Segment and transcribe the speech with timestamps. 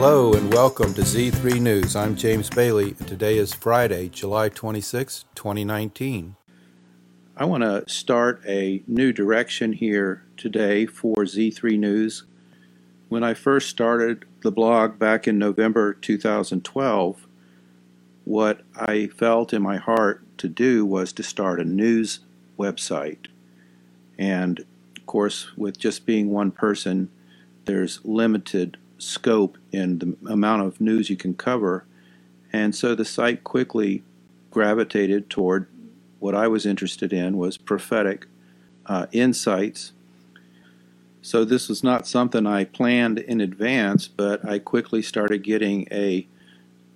[0.00, 1.96] Hello and welcome to Z3 News.
[1.96, 6.36] I'm James Bailey, and today is Friday, July 26, 2019.
[7.36, 12.22] I want to start a new direction here today for Z3 News.
[13.08, 17.26] When I first started the blog back in November 2012,
[18.24, 22.20] what I felt in my heart to do was to start a news
[22.56, 23.26] website.
[24.16, 24.60] And
[24.96, 27.10] of course, with just being one person,
[27.64, 31.84] there's limited scope in the amount of news you can cover.
[32.52, 34.02] And so the site quickly
[34.50, 35.66] gravitated toward
[36.18, 38.26] what I was interested in was prophetic
[38.86, 39.92] uh, insights.
[41.22, 46.26] So this was not something I planned in advance, but I quickly started getting a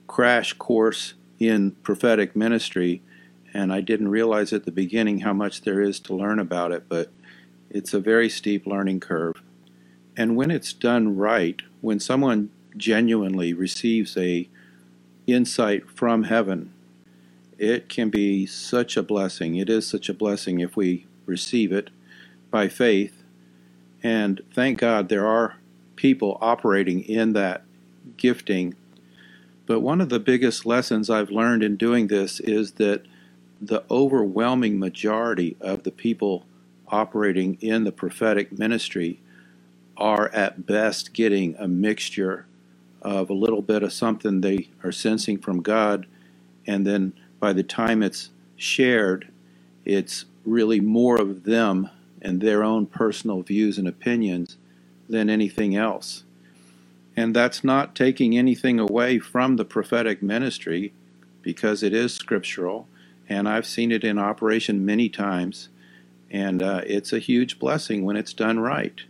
[0.06, 3.02] crash course in prophetic ministry,
[3.52, 6.84] and I didn't realize at the beginning how much there is to learn about it,
[6.88, 7.10] but
[7.70, 9.42] it's a very steep learning curve.
[10.16, 14.48] And when it's done right, when someone genuinely receives a
[15.26, 16.72] insight from heaven,
[17.58, 19.56] it can be such a blessing.
[19.56, 21.90] It is such a blessing if we receive it
[22.50, 23.22] by faith.
[24.02, 25.56] And thank God there are
[25.96, 27.62] people operating in that
[28.16, 28.74] gifting.
[29.66, 33.04] But one of the biggest lessons I've learned in doing this is that
[33.60, 36.44] the overwhelming majority of the people
[36.88, 39.20] operating in the prophetic ministry
[39.96, 42.46] are at best getting a mixture
[43.02, 46.06] of a little bit of something they are sensing from God,
[46.66, 49.28] and then by the time it's shared,
[49.84, 51.90] it's really more of them
[52.20, 54.56] and their own personal views and opinions
[55.08, 56.24] than anything else.
[57.16, 60.92] And that's not taking anything away from the prophetic ministry
[61.42, 62.88] because it is scriptural,
[63.28, 65.68] and I've seen it in operation many times,
[66.30, 69.02] and uh, it's a huge blessing when it's done right.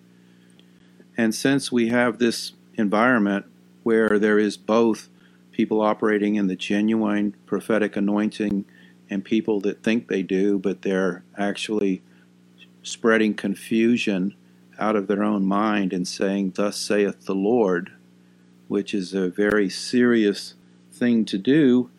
[1.17, 3.47] And since we have this environment
[3.83, 5.09] where there is both
[5.51, 8.65] people operating in the genuine prophetic anointing
[9.11, 12.03] and people that think they do, but they're actually
[12.83, 14.35] spreading confusion
[14.79, 17.93] out of their own mind and saying, Thus saith the Lord,
[18.69, 20.55] which is a very serious
[20.93, 21.91] thing to do,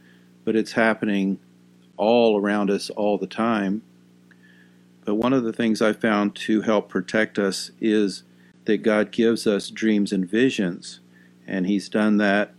[0.44, 1.40] but it's happening
[1.98, 3.84] all around us all the time.
[5.06, 8.24] But one of the things I found to help protect us is
[8.66, 11.00] that God gives us dreams and visions.
[11.48, 12.54] And He's done that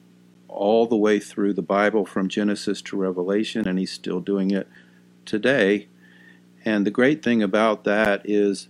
[0.49, 4.69] all the way through the Bible from Genesis to Revelation, and He's still doing it
[5.25, 5.89] today.
[6.65, 8.69] And the great thing about that is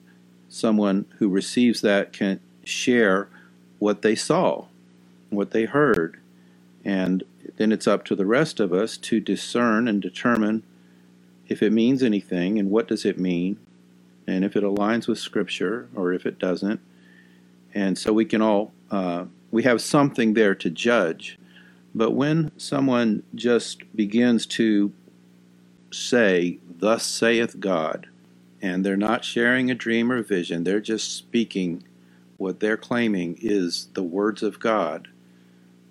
[0.49, 3.29] someone who receives that can share
[3.79, 4.67] what they saw,
[5.31, 6.19] what they heard.
[6.85, 7.25] And
[7.57, 10.63] then it's up to the rest of us to discern and determine
[11.49, 13.59] if it means anything and what does it mean,
[14.27, 16.81] and if it aligns with Scripture or if it doesn't
[17.75, 21.39] and so we can all uh, we have something there to judge.
[21.95, 24.93] But when someone just begins to
[25.93, 28.09] say, "Thus saith God,"
[28.63, 31.85] and they're not sharing a dream or vision, they're just speaking
[32.37, 35.09] what they're claiming is the words of God.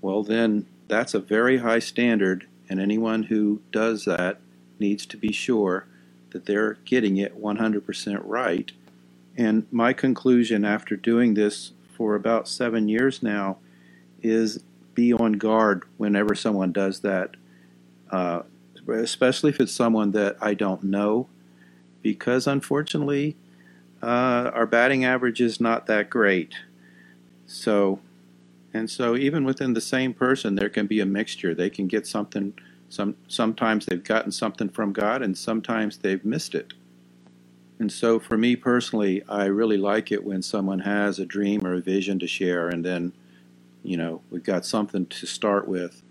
[0.02, 4.40] Well, then that's a very high standard, and anyone who does that
[4.80, 5.88] needs to be sure
[6.32, 8.72] that they're getting it 100% right
[9.38, 13.58] and my conclusion after doing this for about seven years now
[14.22, 14.64] is
[14.94, 17.32] be on guard whenever someone does that,
[18.12, 18.44] uh,
[18.88, 21.28] especially if it's someone that I don't know,
[22.02, 23.36] because unfortunately,
[24.02, 26.56] uh, our batting average is not that great.
[27.48, 28.00] So,
[28.74, 31.56] and so even within the same person, there can be a mixture.
[31.56, 32.54] They can get something.
[32.90, 36.74] Some sometimes they've gotten something from God, and sometimes they've missed it.
[37.84, 41.74] And so, for me personally, I really like it when someone has a dream or
[41.74, 43.12] a vision to share, and then,
[43.84, 46.02] you know, we've got something to start with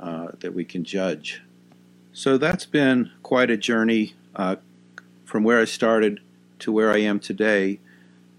[0.00, 1.42] uh, that we can judge.
[2.14, 4.56] So, that's been quite a journey uh,
[5.26, 6.22] from where I started
[6.60, 7.80] to where I am today.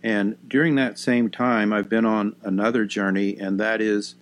[0.01, 4.15] And during that same time, I've been on another journey, and that is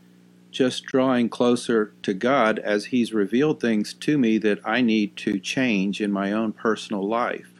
[0.51, 5.39] just drawing closer to God as He's revealed things to me that I need to
[5.39, 7.52] change in my own personal life.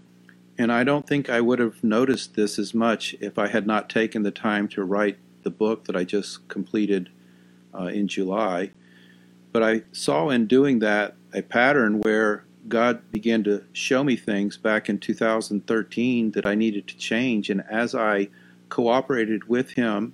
[0.57, 3.89] And I don't think I would have noticed this as much if I had not
[3.89, 7.09] taken the time to write the book that I just completed
[7.73, 8.71] uh, in July.
[9.51, 14.55] But I saw in doing that a pattern where God began to show me things
[14.57, 17.49] back in 2013 that I needed to change.
[17.49, 18.29] And as I
[18.69, 20.13] cooperated with Him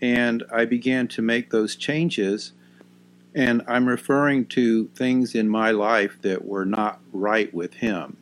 [0.00, 2.52] and I began to make those changes,
[3.34, 8.16] and I'm referring to things in my life that were not right with Him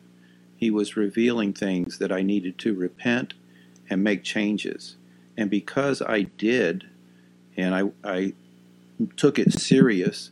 [0.63, 3.33] he was revealing things that I needed to repent
[3.89, 4.95] and make changes.
[5.35, 6.85] And because I did,
[7.57, 8.33] and I, I
[9.17, 10.31] took it serious,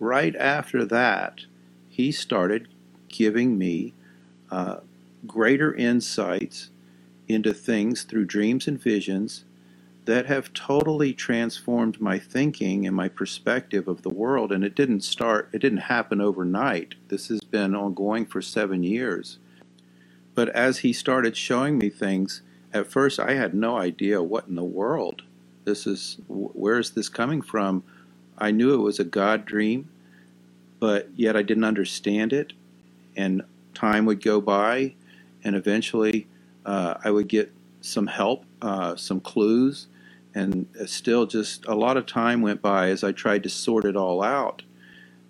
[0.00, 1.42] right after that,
[1.90, 2.68] he started
[3.08, 3.92] giving me
[4.50, 4.78] uh,
[5.26, 6.70] greater insights
[7.28, 9.44] into things through dreams and visions
[10.06, 14.52] that have totally transformed my thinking and my perspective of the world.
[14.52, 16.94] And it didn't start, it didn't happen overnight.
[17.08, 19.38] This has been ongoing for seven years.
[20.36, 22.42] But as he started showing me things,
[22.72, 25.22] at first I had no idea what in the world
[25.64, 27.82] this is, where is this coming from?
[28.38, 29.88] I knew it was a God dream,
[30.78, 32.52] but yet I didn't understand it.
[33.16, 33.42] And
[33.74, 34.94] time would go by,
[35.42, 36.26] and eventually
[36.64, 39.88] uh, I would get some help, uh, some clues,
[40.34, 43.96] and still just a lot of time went by as I tried to sort it
[43.96, 44.62] all out.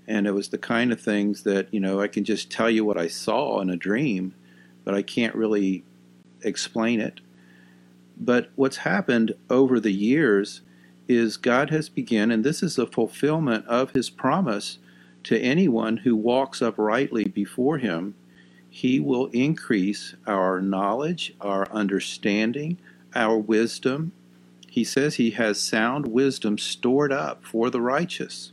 [0.08, 2.84] And it was the kind of things that, you know, I can just tell you
[2.84, 4.34] what I saw in a dream,
[4.86, 5.84] but I can't really
[6.42, 7.20] explain it.
[8.16, 10.62] But what's happened over the years
[11.08, 14.78] is God has begun, and this is a fulfillment of his promise
[15.24, 18.14] to anyone who walks uprightly before him.
[18.70, 22.78] He will increase our knowledge, our understanding,
[23.14, 24.12] our wisdom,
[24.76, 28.52] he says he has sound wisdom stored up for the righteous.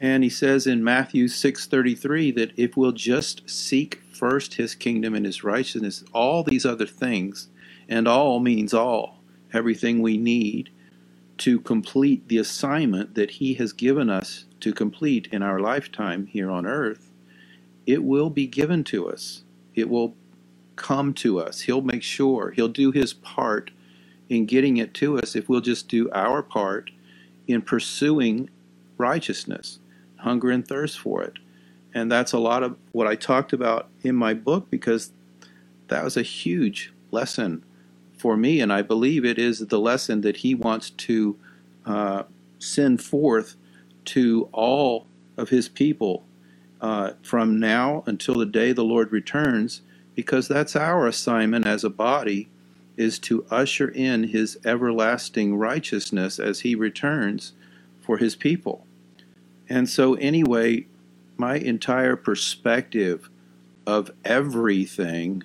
[0.00, 5.24] And he says in Matthew 6:33 that if we'll just seek first his kingdom and
[5.24, 7.48] his righteousness, all these other things,
[7.88, 9.18] and all means all,
[9.54, 10.68] everything we need
[11.38, 16.50] to complete the assignment that he has given us to complete in our lifetime here
[16.50, 17.10] on earth,
[17.86, 19.42] it will be given to us.
[19.74, 20.14] It will
[20.76, 21.62] come to us.
[21.62, 23.70] He'll make sure, he'll do his part
[24.28, 26.90] in getting it to us if we'll just do our part
[27.48, 28.50] in pursuing
[28.98, 29.78] righteousness,
[30.16, 31.38] hunger and thirst for it.
[31.94, 35.12] And that's a lot of what I talked about in my book because
[35.88, 37.64] that was a huge lesson
[38.16, 38.60] for me.
[38.60, 41.36] And I believe it is the lesson that he wants to
[41.86, 42.22] uh,
[42.58, 43.56] send forth
[44.06, 45.06] to all
[45.36, 46.24] of his people
[46.80, 49.82] uh, from now until the day the Lord returns,
[50.14, 52.48] because that's our assignment as a body
[52.96, 57.52] is to usher in his everlasting righteousness as he returns
[58.00, 58.86] for his people.
[59.68, 60.86] And so, anyway,
[61.40, 63.30] my entire perspective
[63.86, 65.42] of everything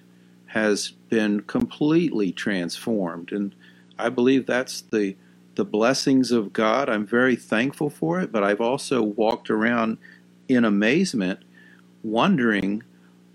[0.48, 3.32] has been completely transformed.
[3.32, 3.56] And
[3.98, 5.16] I believe that's the,
[5.56, 6.90] the blessings of God.
[6.90, 9.98] I'm very thankful for it, but I've also walked around
[10.48, 11.40] in amazement,
[12.04, 12.84] wondering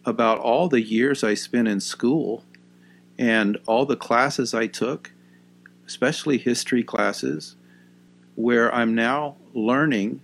[0.05, 2.45] about all the years I spent in school
[3.19, 5.13] and all the classes I took,
[5.87, 7.57] especially history classes,
[8.35, 10.21] where I'm now learning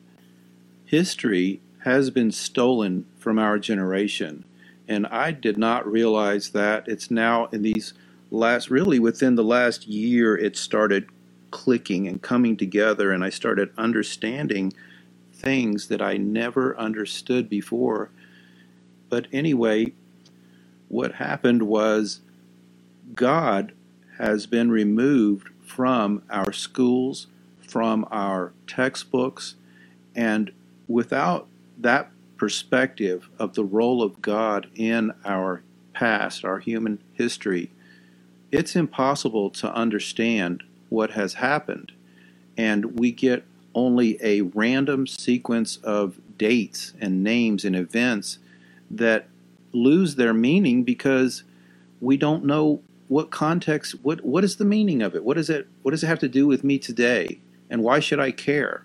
[0.84, 4.44] history has been stolen from our generation.
[4.88, 6.88] And I did not realize that.
[6.88, 7.94] It's now in these
[8.32, 11.08] last, really within the last year, it started
[11.52, 14.72] clicking and coming together, and I started understanding
[15.32, 18.10] things that I never understood before.
[19.08, 19.92] But anyway,
[20.88, 22.18] what happened was
[23.14, 23.70] God
[24.18, 27.28] has been removed from our schools,
[27.60, 29.54] from our textbooks,
[30.16, 30.50] and
[30.88, 31.46] without
[31.78, 35.62] that perspective of the role of God in our
[35.94, 37.70] past, our human history,
[38.52, 41.92] it's impossible to understand what has happened.
[42.56, 48.38] And we get only a random sequence of dates and names and events
[48.90, 49.28] that
[49.72, 51.42] lose their meaning because
[52.00, 55.24] we don't know what context what what is the meaning of it?
[55.24, 57.40] What is it what does it have to do with me today?
[57.68, 58.84] And why should i care?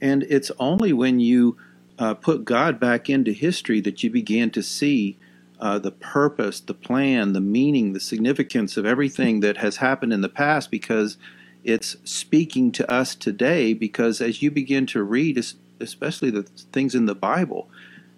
[0.00, 1.56] And it's only when you
[1.98, 5.18] uh, put god back into history that you begin to see
[5.60, 10.20] uh, the purpose the plan the meaning the significance of everything that has happened in
[10.20, 11.16] the past because
[11.64, 15.42] it's speaking to us today because as you begin to read
[15.80, 17.68] especially the things in the bible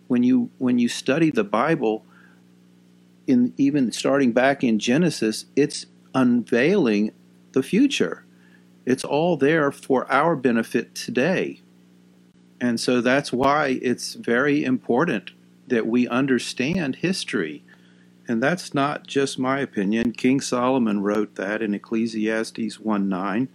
[0.09, 2.05] when you when you study the bible
[3.29, 7.13] in even starting back in Genesis, it's unveiling
[7.53, 8.25] the future.
[8.87, 11.61] It's all there for our benefit today.
[12.61, 15.31] And so that's why it's very important
[15.69, 17.63] that we understand history.
[18.27, 20.13] And that's not just my opinion.
[20.13, 23.49] King Solomon wrote that in Ecclesiastes 1 9,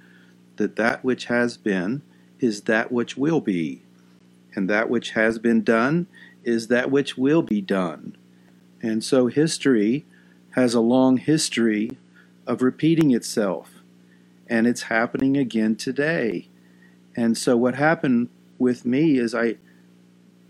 [0.58, 2.02] that that which has been
[2.40, 3.82] is that which will be,
[4.56, 6.08] and that which has been done
[6.44, 8.16] is that which will be done.
[8.82, 10.06] And so history
[10.52, 11.98] has a long history
[12.46, 13.72] of repeating itself,
[14.48, 16.48] and it's happening again today.
[17.16, 19.58] And so what happened with me is I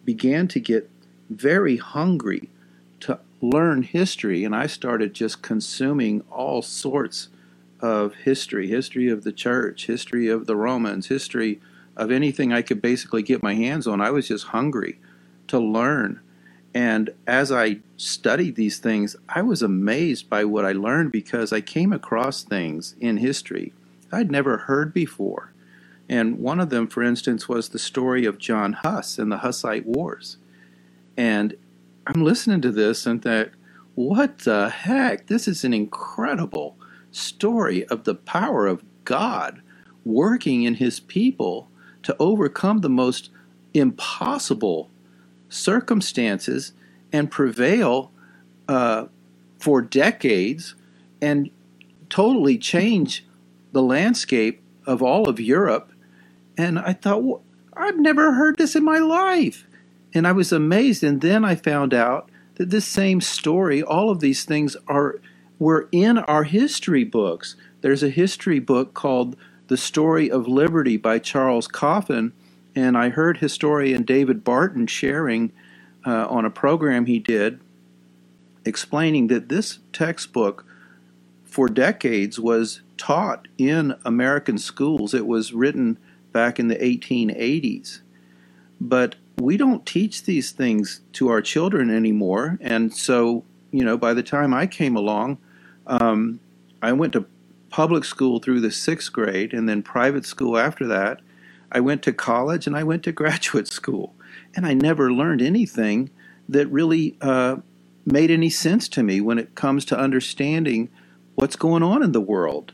[0.05, 0.89] began to get
[1.29, 2.49] very hungry
[3.01, 7.29] to learn history, and I started just consuming all sorts
[7.79, 11.59] of history history of the church, history of the Romans, history
[11.97, 14.01] of anything I could basically get my hands on.
[14.01, 14.99] I was just hungry
[15.47, 16.21] to learn.
[16.73, 21.61] And as I studied these things, I was amazed by what I learned because I
[21.61, 23.73] came across things in history
[24.11, 25.52] I'd never heard before.
[26.09, 29.85] And one of them, for instance, was the story of John Huss and the Hussite
[29.85, 30.37] Wars.
[31.15, 31.55] And
[32.07, 33.51] I'm listening to this and that,
[33.95, 35.27] what the heck?
[35.27, 36.75] This is an incredible
[37.11, 39.61] story of the power of God
[40.03, 41.69] working in his people
[42.01, 43.29] to overcome the most
[43.73, 44.89] impossible
[45.49, 46.73] circumstances
[47.11, 48.11] and prevail
[48.67, 49.05] uh,
[49.59, 50.75] for decades
[51.21, 51.49] and
[52.09, 53.25] totally change
[53.71, 55.92] the landscape of all of Europe.
[56.57, 57.43] And I thought, well,
[57.75, 59.65] I've never heard this in my life.
[60.13, 61.03] And I was amazed.
[61.03, 65.19] And then I found out that this same story, all of these things are
[65.59, 67.55] were in our history books.
[67.81, 72.33] There's a history book called The Story of Liberty by Charles Coffin,
[72.75, 75.53] and I heard historian David Barton sharing
[76.05, 77.61] uh, on a program he did
[78.65, 80.65] explaining that this textbook
[81.43, 85.13] for decades was taught in American schools.
[85.13, 85.97] It was written
[86.33, 88.01] back in the 1880s.
[88.81, 92.57] But we don't teach these things to our children anymore.
[92.61, 95.37] And so, you know, by the time I came along,
[95.87, 96.39] um,
[96.81, 97.25] I went to
[97.69, 101.21] public school through the sixth grade and then private school after that.
[101.71, 104.13] I went to college and I went to graduate school.
[104.55, 106.09] And I never learned anything
[106.49, 107.57] that really uh,
[108.05, 110.89] made any sense to me when it comes to understanding
[111.35, 112.73] what's going on in the world.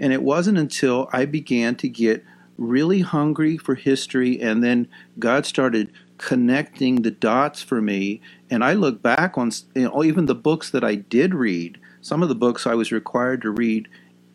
[0.00, 2.24] And it wasn't until I began to get
[2.58, 4.88] really hungry for history, and then
[5.18, 8.20] God started connecting the dots for me.
[8.50, 12.22] And I look back on you know, even the books that I did read, some
[12.22, 13.88] of the books I was required to read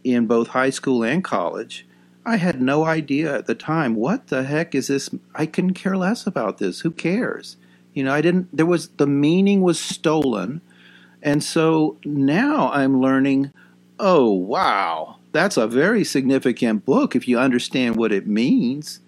[0.03, 1.85] in both high school and college.
[2.25, 5.09] I had no idea at the time what the heck is this?
[5.35, 6.79] I couldn't care less about this.
[6.79, 7.57] Who cares?
[7.93, 10.61] You know, I didn't, there was, the meaning was stolen.
[11.21, 13.51] And so now I'm learning,
[13.99, 19.01] oh, wow, that's a very significant book if you understand what it means.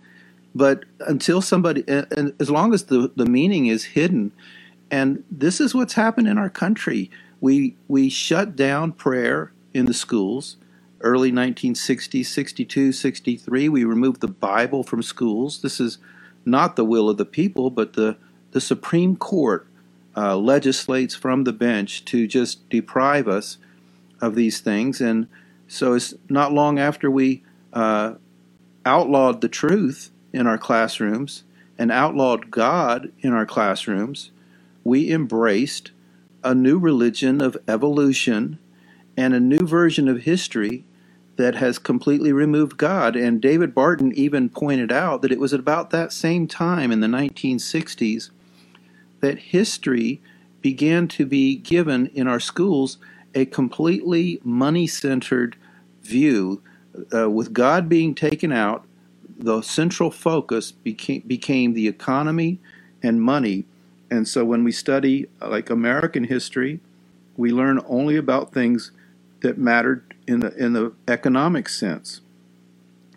[0.54, 4.32] But until somebody, and as long as the, the meaning is hidden,
[4.92, 7.10] and this is what's happened in our country.
[7.42, 10.58] We, we shut down prayer in the schools.
[11.02, 15.62] Early 1960s, 62, 63, we removed the Bible from schools.
[15.62, 15.98] This is
[16.46, 18.18] not the will of the people, but the,
[18.52, 19.68] the Supreme Court
[20.16, 23.58] uh, legislates from the bench to just deprive us
[24.22, 25.02] of these things.
[25.02, 25.28] And
[25.76, 28.14] so it's not long after we uh,
[28.86, 31.44] outlawed the truth in our classrooms
[31.78, 34.32] and outlawed God in our classrooms,
[34.86, 35.92] we embraced
[36.44, 38.58] a new religion of evolution
[39.18, 40.86] and a new version of history
[41.36, 43.18] that has completely removed God.
[43.18, 47.08] And David Barton even pointed out that it was about that same time in the
[47.08, 48.30] 1960s
[49.20, 50.22] that history
[50.62, 52.98] began to be given in our schools
[53.34, 55.58] a completely money centered
[56.06, 56.62] view,
[57.14, 58.86] uh, with God being taken out,
[59.38, 62.60] the central focus became, became the economy
[63.04, 63.66] and money.
[64.10, 66.80] And so when we study uh, like American history,
[67.38, 68.92] we learn only about things
[69.42, 72.22] that mattered in the in the economic sense,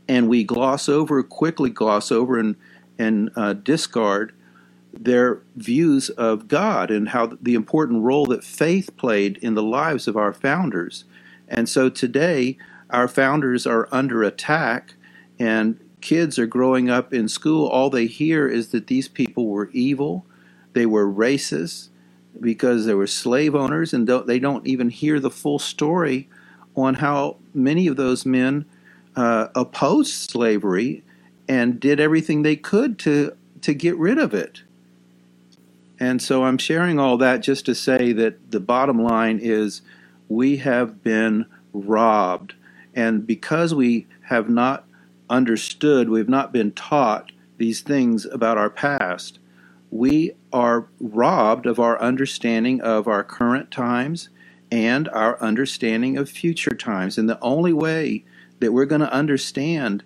[0.09, 2.57] and we gloss over quickly, gloss over and
[2.99, 4.33] and uh, discard
[4.93, 10.09] their views of God and how the important role that faith played in the lives
[10.09, 11.05] of our founders.
[11.49, 12.59] And so today,
[12.91, 14.95] our founders are under attack,
[15.39, 17.67] and kids are growing up in school.
[17.69, 20.25] All they hear is that these people were evil,
[20.73, 21.89] they were racist
[22.41, 26.29] because they were slave owners, and don't, they don't even hear the full story
[26.77, 28.65] on how many of those men
[29.17, 31.03] uh, opposed slavery
[31.49, 34.63] and did everything they could to to get rid of it.
[35.99, 39.83] And so I'm sharing all that just to say that the bottom line is
[40.29, 42.55] we have been robbed.
[42.99, 44.85] And because we have not
[45.31, 49.39] understood, we've not been taught these things about our past,
[49.93, 54.31] we are robbed of our understanding of our current times
[54.73, 57.17] and our understanding of future times.
[57.17, 58.25] And the only way
[58.59, 60.03] that we're going to understand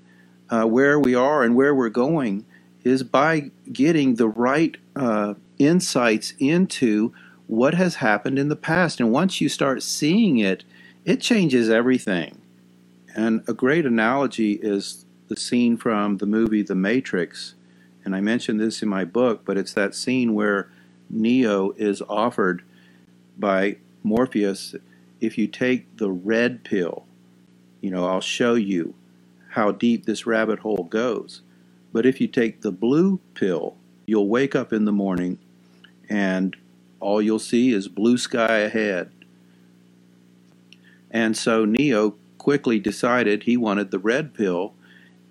[0.51, 2.45] uh, where we are and where we're going
[2.85, 7.15] is by getting the right uh, insights into
[7.47, 9.01] what has happened in the past.
[9.01, 10.63] And once you start seeing it,
[11.07, 12.42] it changes everything.
[13.15, 17.55] And a great analogy is the scene from the movie The Matrix.
[18.05, 20.71] And I mentioned this in my book, but it's that scene where
[21.09, 22.65] Neo is offered
[23.39, 24.75] by Morpheus
[25.23, 27.07] if you take the red pill,
[27.81, 28.95] you know, I'll show you
[29.51, 31.43] how deep this rabbit hole goes.
[31.93, 35.39] But if you take the blue pill, you'll wake up in the morning
[36.09, 36.57] and
[36.99, 39.13] all you'll see is blue sky ahead.
[41.09, 44.75] And so Neo quickly decided he wanted the red pill,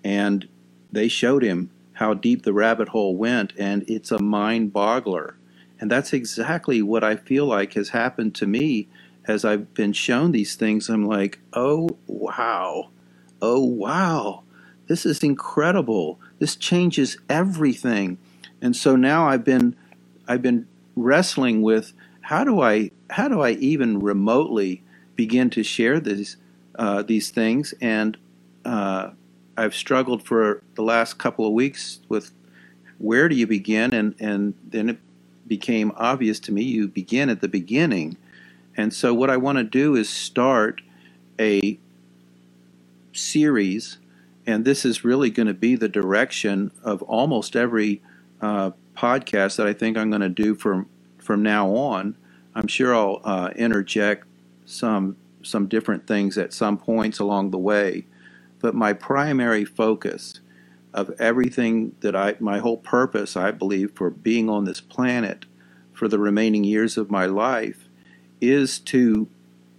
[0.02, 0.48] and
[0.90, 5.34] they showed him how deep the rabbit hole went, and it's a mind boggler.
[5.78, 8.88] And that's exactly what I feel like has happened to me
[9.26, 10.88] as I've been shown these things.
[10.88, 12.90] I'm like, oh, wow.
[13.42, 14.44] Oh, wow.
[14.88, 16.18] This is incredible.
[16.38, 18.18] This changes everything.
[18.62, 19.76] And so now I've been
[20.26, 20.66] I've been
[20.96, 21.92] wrestling with
[22.22, 24.82] how do I how do I even remotely
[25.16, 26.36] begin to share these
[26.76, 28.16] uh, these things and
[28.64, 29.10] uh,
[29.56, 32.32] I've struggled for the last couple of weeks with
[32.98, 34.98] where do you begin and and then it
[35.46, 38.16] became obvious to me you begin at the beginning
[38.76, 40.80] and so what I want to do is start
[41.38, 41.78] a
[43.12, 43.98] series
[44.46, 48.02] and this is really going to be the direction of almost every
[48.40, 50.88] uh, podcast that I think I'm going to do from
[51.18, 52.16] from now on.
[52.54, 54.26] I'm sure I'll uh, interject
[54.66, 58.06] some some different things at some points along the way,
[58.60, 60.40] but my primary focus
[60.94, 65.46] of everything that I my whole purpose I believe for being on this planet
[65.92, 67.88] for the remaining years of my life
[68.40, 69.28] is to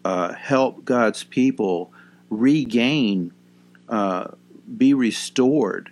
[0.06, 1.92] uh, help God's people
[2.30, 3.34] regain,
[3.90, 4.30] uh,
[4.78, 5.92] be restored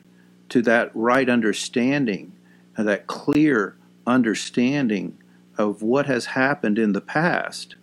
[0.49, 2.33] to that right understanding,
[2.77, 3.75] that clear
[4.07, 5.17] understanding
[5.57, 7.75] of what has happened in the past.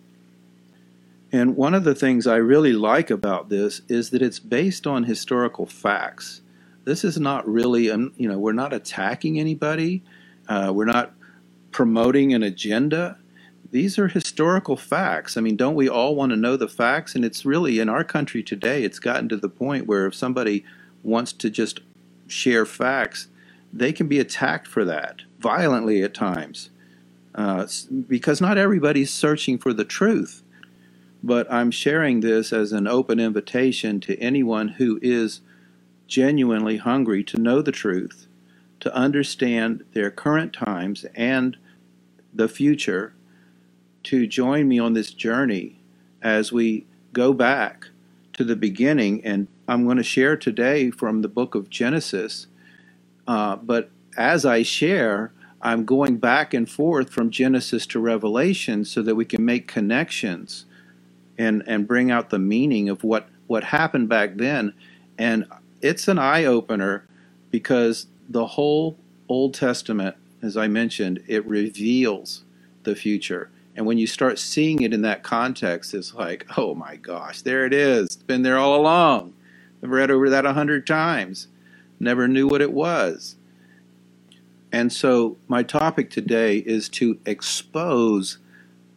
[1.31, 5.03] And one of the things I really like about this is that it's based on
[5.03, 6.41] historical facts.
[6.85, 10.01] This is not really, um, you know, we're not attacking anybody.
[10.47, 11.13] Uh, we're not
[11.71, 13.17] promoting an agenda.
[13.71, 15.37] These are historical facts.
[15.37, 17.13] I mean, don't we all want to know the facts?
[17.13, 20.65] And it's really in our country today, it's gotten to the point where if somebody
[21.03, 21.81] wants to just
[22.27, 23.27] share facts,
[23.71, 26.71] they can be attacked for that violently at times
[27.35, 27.67] uh,
[28.07, 30.41] because not everybody's searching for the truth.
[31.21, 35.41] But I'm sharing this as an open invitation to anyone who is
[36.07, 38.27] genuinely hungry to know the truth,
[38.79, 41.57] to understand their current times and
[42.33, 43.13] the future,
[44.03, 45.81] to join me on this journey
[46.21, 47.87] as we go back
[48.33, 49.23] to the beginning.
[49.25, 52.47] And I'm going to share today from the book of Genesis.
[53.27, 59.01] Uh, but as I share, I'm going back and forth from Genesis to Revelation so
[59.01, 60.65] that we can make connections
[61.39, 64.73] and, and bring out the meaning of what, what happened back then.
[65.17, 65.47] And
[65.81, 67.07] it's an eye opener
[67.49, 68.99] because the whole
[69.29, 72.43] Old Testament, as I mentioned, it reveals
[72.83, 73.49] the future.
[73.75, 77.65] And when you start seeing it in that context, it's like, oh my gosh, there
[77.65, 78.07] it is.
[78.07, 79.33] It's been there all along.
[79.81, 81.47] I've read over that a hundred times.
[82.01, 83.37] Never knew what it was.
[84.71, 88.37] And so, my topic today is to expose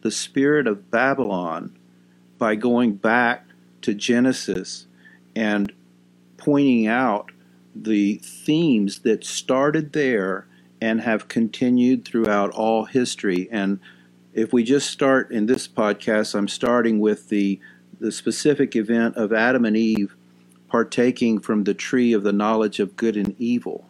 [0.01, 1.75] the spirit of Babylon
[2.43, 3.45] by going back
[3.81, 4.85] to Genesis
[5.33, 5.71] and
[6.35, 7.31] pointing out
[7.73, 10.45] the themes that started there
[10.81, 13.47] and have continued throughout all history.
[13.49, 13.79] And
[14.33, 17.61] if we just start in this podcast, I'm starting with the,
[18.01, 20.13] the specific event of Adam and Eve
[20.67, 23.87] partaking from the tree of the knowledge of good and evil.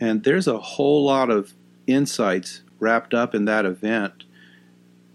[0.00, 1.54] And there's a whole lot of
[1.86, 4.24] insights wrapped up in that event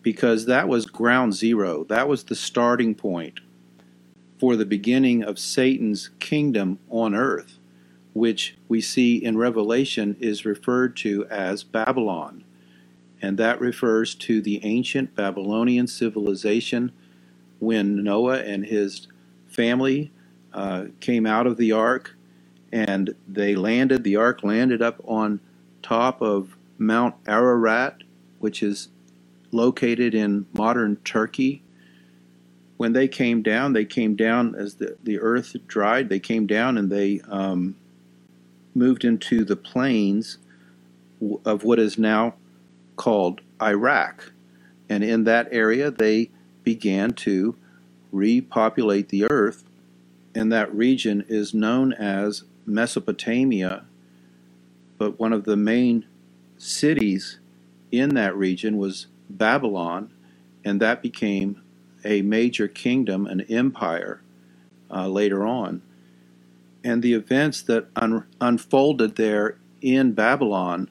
[0.02, 1.84] because that was ground zero.
[1.86, 3.40] That was the starting point
[4.40, 7.60] for the beginning of Satan's kingdom on earth,
[8.14, 12.44] which we see in Revelation is referred to as Babylon.
[13.22, 16.92] And that refers to the ancient Babylonian civilization
[17.60, 19.08] when Noah and his
[19.48, 20.12] family
[20.54, 22.16] uh, came out of the ark
[22.72, 25.40] and they landed, the ark landed up on
[25.84, 28.04] top of Mount Ararat,
[28.40, 28.90] which is
[29.52, 31.64] located in modern Turkey.
[32.78, 36.78] When they came down, they came down as the, the earth dried, they came down
[36.78, 37.76] and they um,
[38.74, 40.38] moved into the plains
[41.46, 42.34] of what is now
[42.96, 44.32] called Iraq.
[44.90, 46.32] And in that area, they
[46.64, 47.56] began to
[48.12, 49.64] repopulate the earth,
[50.36, 53.86] and that region is known as Mesopotamia,
[54.98, 56.06] but one of the main
[56.58, 57.40] cities
[57.92, 60.12] in that region was Babylon,
[60.64, 61.62] and that became
[62.04, 64.22] a major kingdom, an empire
[64.90, 65.82] uh, later on.
[66.84, 70.90] And the events that un- unfolded there in Babylon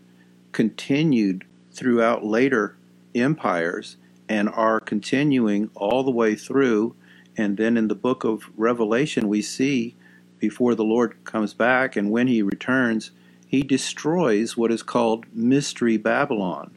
[0.53, 2.77] continued throughout later
[3.15, 3.97] empires
[4.29, 6.95] and are continuing all the way through.
[7.37, 9.97] And then in the book of Revelation, we see
[10.39, 13.11] before the Lord comes back and when he returns,
[13.47, 16.73] he destroys what is called Mystery Babylon.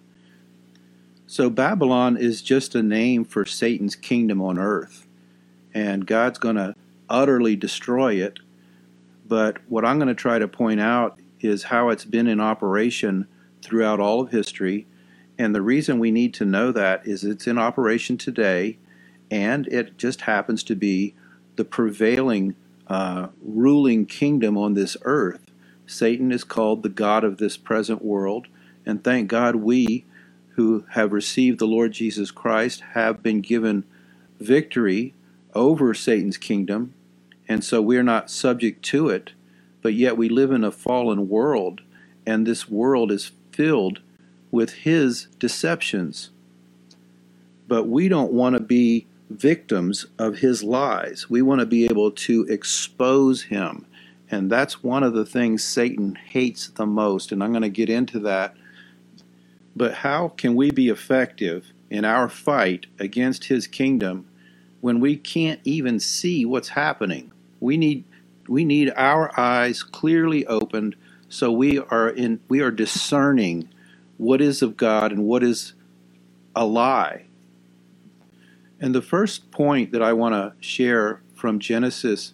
[1.34, 5.08] So Babylon is just a name for Satan's kingdom on earth.
[5.74, 6.76] And God's going to
[7.10, 8.38] utterly destroy it.
[9.28, 13.28] But what I'm going to try to point out is how it's been in operation
[13.64, 14.86] throughout all of history.
[15.40, 18.78] And the reason we need to know that is it's in operation today,
[19.32, 21.16] and it just happens to be
[21.56, 22.54] the prevailing
[22.86, 25.50] uh, ruling kingdom on this earth.
[25.88, 28.46] Satan is called the God of this present world,
[28.86, 30.06] and thank God we
[30.56, 33.84] who have received the Lord Jesus Christ have been given
[34.40, 35.14] victory
[35.54, 36.94] over Satan's kingdom,
[37.48, 39.32] and so we're not subject to it,
[39.82, 41.82] but yet we live in a fallen world,
[42.26, 44.00] and this world is filled
[44.52, 46.30] with his deceptions.
[47.68, 51.30] But we don't want to be victims of his lies.
[51.30, 53.86] We want to be able to expose him.
[54.30, 57.32] And that's one of the things Satan hates the most.
[57.32, 58.56] And I'm going to get into that.
[59.76, 64.28] But how can we be effective in our fight against his kingdom
[64.82, 67.32] when we can't even see what's happening?
[67.60, 68.04] We need
[68.48, 70.96] we need our eyes clearly opened
[71.30, 73.70] so we are in we are discerning
[74.18, 75.74] what is of God and what is
[76.56, 77.26] a lie.
[78.80, 82.34] And the first point that I want to share from Genesis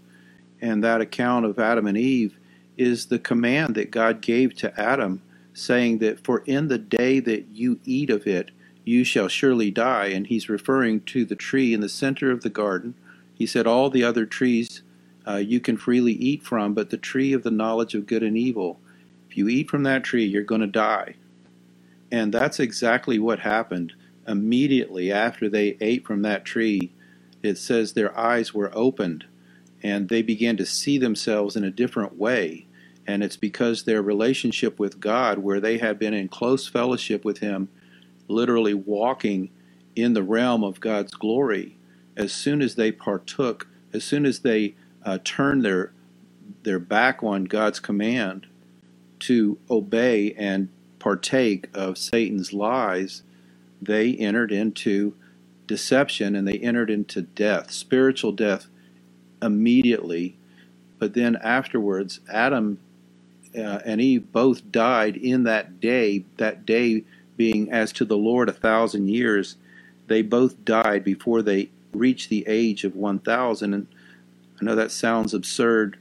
[0.62, 2.38] and that account of Adam and Eve
[2.78, 5.22] is the command that God gave to Adam,
[5.60, 8.52] saying that, For in the day that you eat of it,
[8.84, 10.08] you shall surely die.
[10.08, 12.96] And he's referring to the tree in the center of the garden.
[13.34, 14.82] He said, All the other trees
[15.28, 18.38] uh, you can freely eat from, but the tree of the knowledge of good and
[18.38, 18.80] evil,
[19.30, 21.16] if you eat from that tree, you're going to die.
[22.12, 23.94] And that's exactly what happened.
[24.28, 26.92] Immediately after they ate from that tree,
[27.44, 29.26] it says their eyes were opened
[29.82, 32.66] and they began to see themselves in a different way.
[33.10, 37.40] And it's because their relationship with God, where they had been in close fellowship with
[37.40, 37.68] Him,
[38.28, 39.50] literally walking
[39.96, 41.76] in the realm of God's glory,
[42.16, 45.92] as soon as they partook, as soon as they uh, turned their
[46.62, 48.46] their back on God's command,
[49.22, 50.70] to obey and
[51.00, 53.24] partake of Satan's lies,
[53.82, 55.16] they entered into
[55.66, 58.68] deception and they entered into death, spiritual death
[59.42, 60.38] immediately.
[61.00, 62.78] But then afterwards, Adam
[63.58, 67.04] uh, and Eve both died in that day, that day
[67.38, 69.56] being as to the Lord a thousand years.
[70.08, 73.74] They both died before they reached the age of 1,000.
[73.74, 73.88] And
[74.62, 75.98] I know that sounds absurd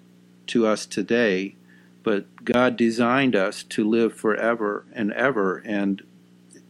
[0.48, 1.56] to us today,
[2.02, 6.02] but God designed us to live forever and ever, and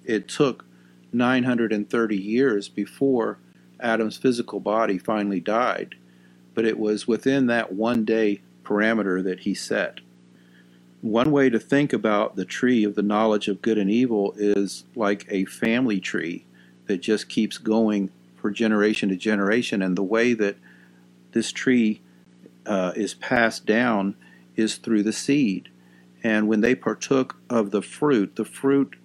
[0.04, 0.64] it took
[1.12, 3.38] 930 years before
[3.80, 5.94] Adam's physical body finally died,
[6.54, 10.00] but it was within that one day parameter that he set.
[11.00, 14.84] One way to think about the tree of the knowledge of good and evil is
[14.96, 16.44] like a family tree
[16.86, 20.56] that just keeps going for generation to generation, and the way that
[21.32, 22.00] this tree
[22.66, 24.16] uh, is passed down
[24.56, 25.68] is through the seed.
[26.22, 28.96] And when they partook of the fruit, the fruit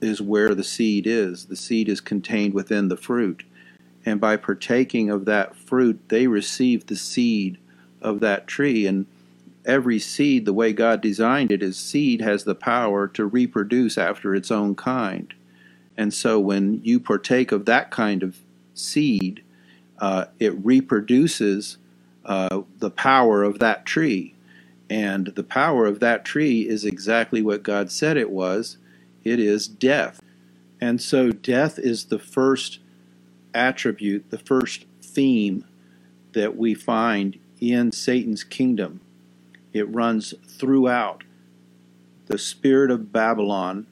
[0.00, 1.46] is where the seed is.
[1.46, 3.42] The seed is contained within the fruit.
[4.06, 7.58] And by partaking of that fruit, they receive the seed
[8.00, 8.86] of that tree.
[8.86, 9.06] And
[9.64, 14.34] every seed, the way God designed it, is seed has the power to reproduce after
[14.34, 15.32] its own kind.
[15.96, 18.38] And so when you partake of that kind of
[18.74, 19.42] seed,
[19.98, 21.76] uh, it reproduces
[22.24, 24.34] uh, the power of that tree.
[24.88, 28.78] And the power of that tree is exactly what God said it was
[29.22, 30.20] it is death.
[30.80, 32.78] And so, death is the first
[33.52, 35.66] attribute, the first theme
[36.32, 39.00] that we find in Satan's kingdom.
[39.72, 41.24] It runs throughout.
[42.26, 43.86] The spirit of Babylon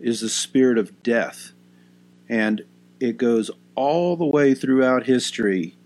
[0.00, 1.52] is the spirit of death.
[2.28, 2.64] And
[3.00, 5.76] it goes all the way throughout history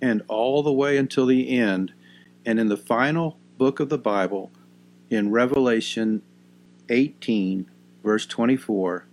[0.00, 1.92] and all the way until the end.
[2.44, 4.50] And in the final book of the Bible,
[5.10, 6.22] in Revelation
[6.88, 7.70] 18,
[8.02, 9.06] verse 24,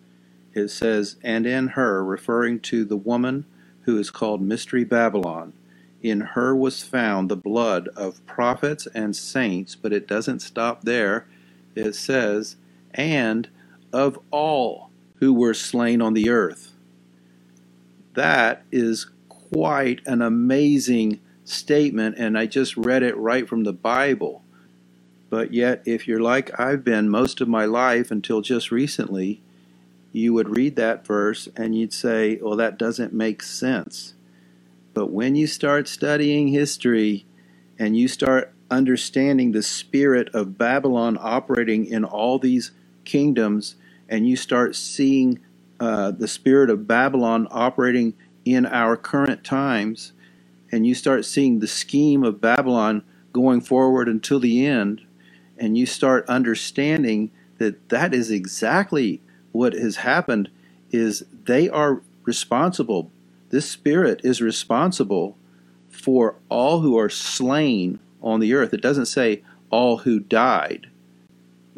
[0.54, 3.46] it says, And in her, referring to the woman
[3.82, 5.54] who is called Mystery Babylon,
[6.02, 11.28] in her was found the blood of prophets and saints, but it doesn't stop there.
[11.76, 12.56] It says,
[12.94, 13.50] And
[13.92, 16.74] of all who were slain on the earth.
[18.14, 24.44] That is quite an amazing statement, and I just read it right from the Bible.
[25.30, 29.42] But yet, if you're like I've been most of my life until just recently,
[30.12, 34.16] you would read that verse and you'd say, well, that doesn't make sense.
[35.00, 37.26] But when you start studying history
[37.80, 42.72] and you start understanding the spirit of Babylon operating in all these
[43.06, 43.76] kingdoms,
[44.10, 45.40] and you start seeing
[45.80, 50.12] uh, the spirit of Babylon operating in our current times,
[50.70, 55.00] and you start seeing the scheme of Babylon going forward until the end,
[55.58, 59.22] and you start understanding that that is exactly
[59.54, 60.50] what has happened
[60.92, 63.10] is they are responsible
[63.50, 65.38] this spirit is responsible
[65.90, 70.88] for all who are slain on the earth it doesn't say all who died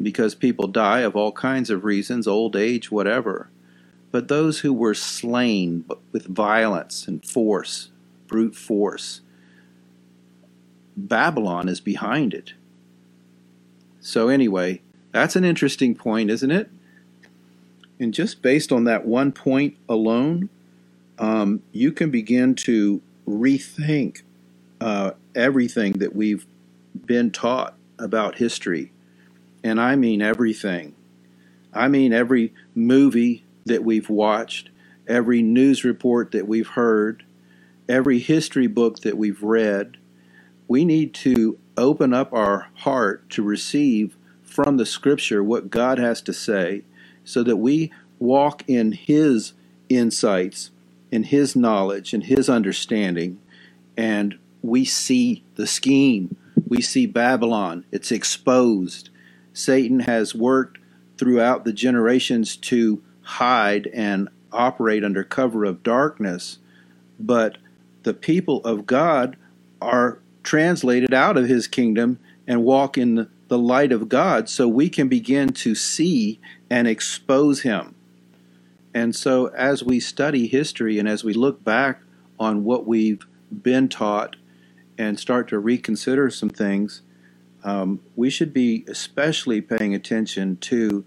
[0.00, 3.48] because people die of all kinds of reasons old age whatever
[4.10, 7.90] but those who were slain with violence and force
[8.26, 9.20] brute force
[10.96, 12.52] Babylon is behind it.
[14.00, 14.82] So, anyway,
[15.12, 16.70] that's an interesting point, isn't it?
[17.98, 20.48] And just based on that one point alone,
[21.18, 24.22] um, you can begin to rethink
[24.80, 26.46] uh, everything that we've
[27.06, 28.92] been taught about history.
[29.62, 30.94] And I mean everything.
[31.72, 34.70] I mean every movie that we've watched,
[35.06, 37.24] every news report that we've heard,
[37.88, 39.96] every history book that we've read,
[40.68, 46.20] we need to open up our heart to receive from the scripture what God has
[46.22, 46.82] to say
[47.24, 49.54] so that we walk in His
[49.88, 50.70] insights,
[51.12, 53.38] in His knowledge, in His understanding,
[53.96, 56.36] and we see the scheme.
[56.66, 59.10] We see Babylon, it's exposed.
[59.52, 60.78] Satan has worked
[61.18, 66.58] throughout the generations to hide and operate under cover of darkness,
[67.20, 67.58] but
[68.02, 69.36] the people of God
[69.80, 74.88] are translated out of his kingdom and walk in the light of God so we
[74.88, 77.94] can begin to see and expose him.
[78.94, 82.00] And so, as we study history and as we look back
[82.38, 83.26] on what we've
[83.62, 84.36] been taught
[84.98, 87.02] and start to reconsider some things,
[87.64, 91.04] um, we should be especially paying attention to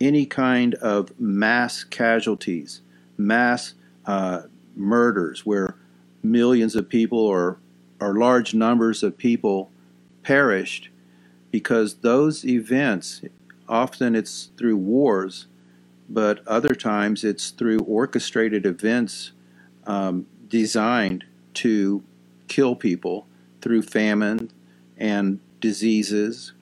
[0.00, 2.82] any kind of mass casualties,
[3.16, 3.74] mass
[4.06, 4.42] uh,
[4.76, 5.74] murders, where
[6.22, 7.58] millions of people or
[8.00, 9.70] or large numbers of people
[10.22, 10.88] perished
[11.50, 13.22] because those events
[13.68, 15.46] often it's through wars
[16.10, 19.32] but other times it's through orchestrated events
[19.86, 22.02] um, designed to
[22.48, 23.26] kill people
[23.62, 24.50] through famine
[24.98, 26.52] and diseases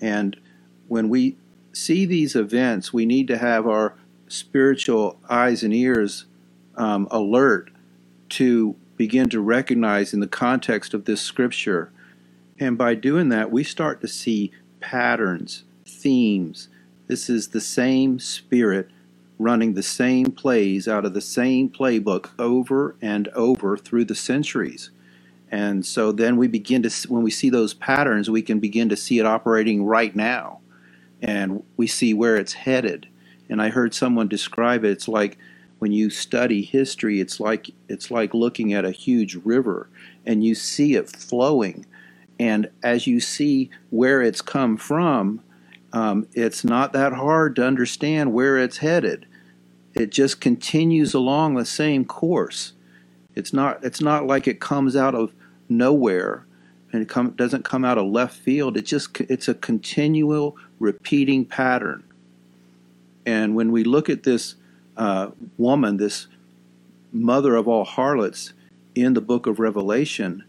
[0.00, 0.36] and
[0.88, 1.36] when we
[1.72, 3.96] see these events we need to have our
[4.28, 6.26] spiritual eyes and ears
[6.76, 7.70] um, alert
[8.28, 11.90] to begin to recognize in the context of this scripture.
[12.58, 16.68] And by doing that, we start to see patterns, themes.
[17.06, 18.90] This is the same spirit
[19.38, 24.90] running the same plays out of the same playbook over and over through the centuries.
[25.50, 28.96] And so then we begin to, when we see those patterns, we can begin to
[28.96, 30.60] see it operating right now.
[31.20, 33.08] And we see where it's headed.
[33.48, 35.38] And I heard someone describe it, it's like
[35.78, 39.90] when you study history, it's like it's like looking at a huge river
[40.24, 41.84] and you see it flowing.
[42.38, 45.42] And as you see where it's come from,
[45.94, 49.26] um, it's not that hard to understand where it's headed.
[49.94, 52.72] It just continues along the same course.
[53.36, 55.32] It's not it's not like it comes out of
[55.68, 56.46] nowhere
[56.92, 58.76] and it come, doesn't come out of left field.
[58.76, 62.02] It just it's a continual repeating pattern.
[63.24, 64.56] And when we look at this
[64.96, 66.26] uh, woman, this
[67.12, 68.52] mother of all harlots
[68.96, 70.42] in the book of Revelation,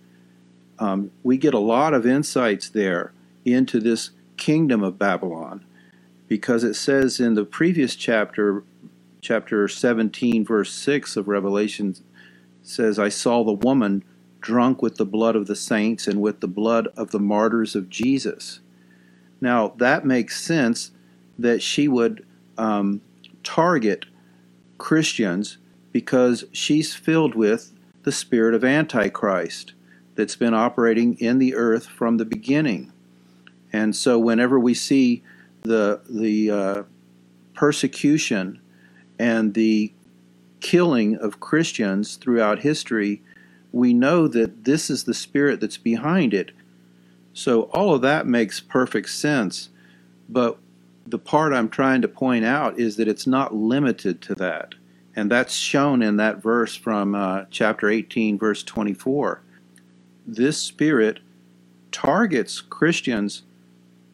[0.79, 3.13] um, we get a lot of insights there
[3.45, 5.65] into this kingdom of Babylon
[6.27, 8.63] because it says in the previous chapter,
[9.21, 11.95] chapter 17, verse 6 of Revelation,
[12.63, 14.03] says, I saw the woman
[14.41, 17.89] drunk with the blood of the saints and with the blood of the martyrs of
[17.89, 18.59] Jesus.
[19.41, 20.91] Now, that makes sense
[21.37, 22.25] that she would
[22.57, 23.01] um,
[23.43, 24.05] target
[24.77, 25.57] Christians
[25.91, 27.71] because she's filled with
[28.03, 29.73] the spirit of Antichrist
[30.15, 32.91] that's been operating in the earth from the beginning.
[33.75, 35.21] And so, whenever we see
[35.63, 36.83] the the uh,
[37.53, 38.61] persecution
[39.19, 39.91] and the
[40.61, 43.21] killing of Christians throughout history,
[43.73, 46.51] we know that this is the spirit that's behind it.
[47.33, 49.67] So, all of that makes perfect sense.
[50.29, 50.57] But
[51.05, 54.73] the part I'm trying to point out is that it's not limited to that.
[55.17, 59.41] And that's shown in that verse from uh, chapter 18, verse 24.
[60.25, 61.19] This spirit
[61.91, 63.43] targets Christians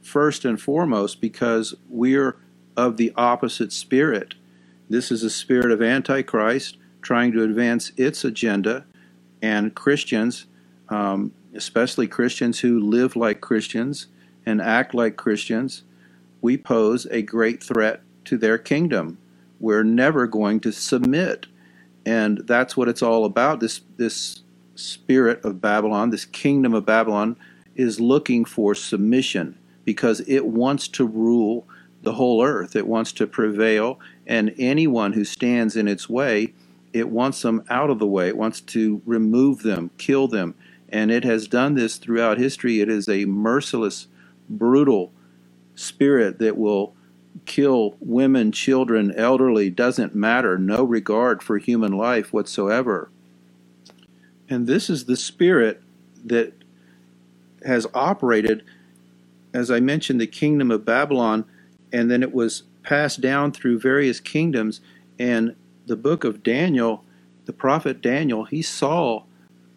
[0.02, 2.38] first and foremost because we're
[2.76, 4.36] of the opposite spirit.
[4.90, 8.86] This is a spirit of Antichrist trying to advance its agenda,
[9.42, 10.46] and Christians
[10.92, 14.08] um, especially Christians who live like Christians
[14.46, 15.84] and act like Christians,
[16.42, 19.18] we pose a great threat to their kingdom.
[19.60, 21.48] We're never going to submit.
[22.06, 23.60] And that's what it's all about.
[23.60, 24.42] This this
[24.76, 27.38] spirit of Babylon, this kingdom of Babylon,
[27.76, 31.68] is looking for submission because it wants to rule
[32.04, 32.76] the whole earth.
[32.76, 36.54] It wants to prevail, and anyone who stands in its way,
[36.94, 38.28] it wants them out of the way.
[38.28, 40.56] It wants to remove them, kill them.
[40.90, 42.82] And it has done this throughout history.
[42.82, 44.08] It is a merciless,
[44.50, 45.12] brutal
[45.76, 46.94] spirit that will
[47.46, 53.10] kill women, children, elderly, doesn't matter, no regard for human life whatsoever.
[54.50, 55.82] And this is the spirit
[56.26, 56.54] that
[57.66, 58.64] has operated,
[59.54, 61.46] as I mentioned, the kingdom of Babylon,
[61.92, 64.82] and then it was passed down through various kingdoms.
[65.20, 65.56] And
[65.88, 67.04] the book of Daniel,
[67.46, 69.24] the prophet Daniel, he saw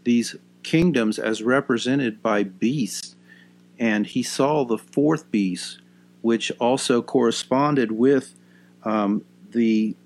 [0.05, 3.17] these kingdoms as represented by beasts.
[3.79, 5.81] And he saw the fourth beast,
[6.23, 8.35] which also corresponded with
[8.85, 9.97] um, the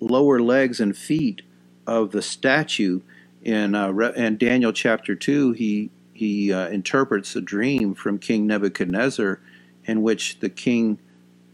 [0.00, 1.42] lower legs and feet
[1.86, 3.00] of the statue.
[3.42, 9.40] In, uh, in Daniel chapter 2, he, he uh, interprets a dream from King Nebuchadnezzar
[9.86, 10.98] in which the king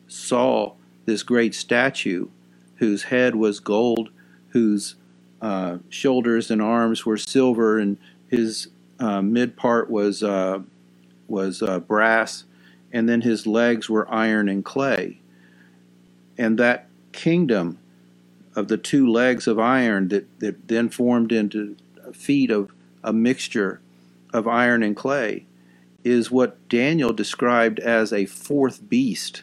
[0.09, 0.72] saw
[1.05, 2.26] this great statue
[2.79, 4.09] whose head was gold,
[4.48, 4.96] whose
[5.40, 7.96] uh, shoulders and arms were silver, and
[8.29, 8.66] his
[8.98, 10.59] uh, mid part was, uh,
[11.29, 12.42] was uh, brass
[12.92, 15.20] and then his legs were iron and clay.
[16.37, 17.79] And that kingdom
[18.57, 21.76] of the two legs of iron that, that then formed into
[22.12, 22.72] feet of
[23.05, 23.81] a mixture
[24.37, 25.46] of iron and clay
[26.05, 29.42] is what Daniel described as a fourth beast.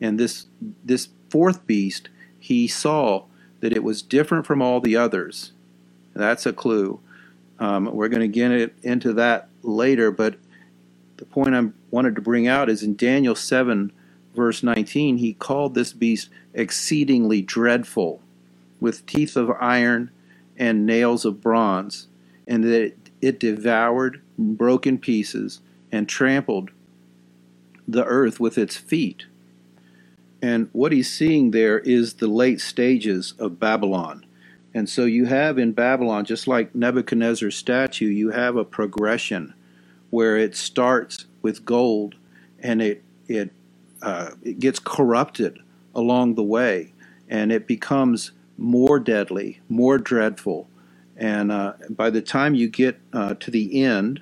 [0.00, 0.46] And this
[0.84, 3.24] this fourth beast, he saw
[3.60, 5.52] that it was different from all the others.
[6.14, 7.00] That's a clue.
[7.58, 10.34] Um, we're going to get into that later, but
[11.16, 13.92] the point I wanted to bring out is in Daniel 7,
[14.34, 18.20] verse 19, he called this beast exceedingly dreadful,
[18.80, 20.10] with teeth of iron
[20.56, 22.08] and nails of bronze,
[22.48, 26.70] and that it devoured, broke in pieces, and trampled
[27.86, 29.26] the earth with its feet.
[30.40, 34.26] And what he's seeing there is the late stages of Babylon.
[34.74, 39.54] And so you have in Babylon, just like Nebuchadnezzar's statue, you have a progression
[40.10, 42.16] where it starts with gold
[42.58, 43.50] and it it
[44.02, 45.58] uh, it gets corrupted
[45.94, 46.92] along the way
[47.28, 50.68] and it becomes more deadly, more dreadful.
[51.16, 54.20] And uh, by the time you get uh, to the end,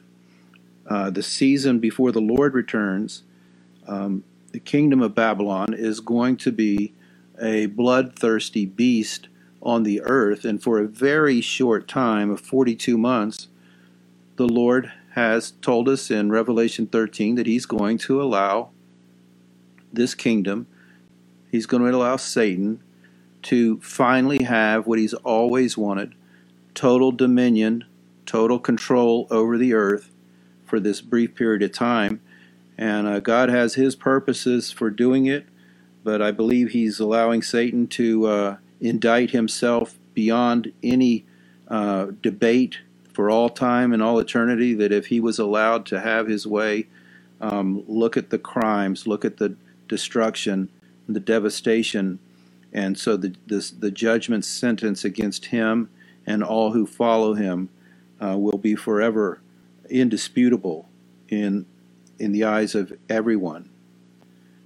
[0.90, 3.22] uh, the season before the Lord returns,
[3.86, 6.92] um, the kingdom of Babylon is going to be
[7.40, 9.28] a bloodthirsty beast
[9.62, 10.44] on the earth.
[10.44, 13.46] And for a very short time of 42 months,
[14.34, 18.70] the Lord has told us in Revelation 13 that he's going to allow
[19.92, 20.66] this kingdom,
[21.50, 22.82] he's going to allow Satan
[23.42, 26.14] to finally have what he's always wanted
[26.74, 27.84] total dominion,
[28.26, 30.10] total control over the earth
[30.70, 32.20] for this brief period of time.
[32.78, 35.44] And uh, God has his purposes for doing it,
[36.02, 41.26] but I believe he's allowing Satan to uh, indict himself beyond any
[41.68, 42.78] uh, debate
[43.12, 46.86] for all time and all eternity that if he was allowed to have his way,
[47.40, 49.54] um, look at the crimes, look at the
[49.88, 50.68] destruction,
[51.08, 52.18] the devastation,
[52.72, 55.90] and so the this, the judgment sentence against him
[56.24, 57.68] and all who follow him
[58.22, 59.40] uh, will be forever
[59.90, 60.88] indisputable
[61.28, 61.66] in
[62.18, 63.70] in the eyes of everyone.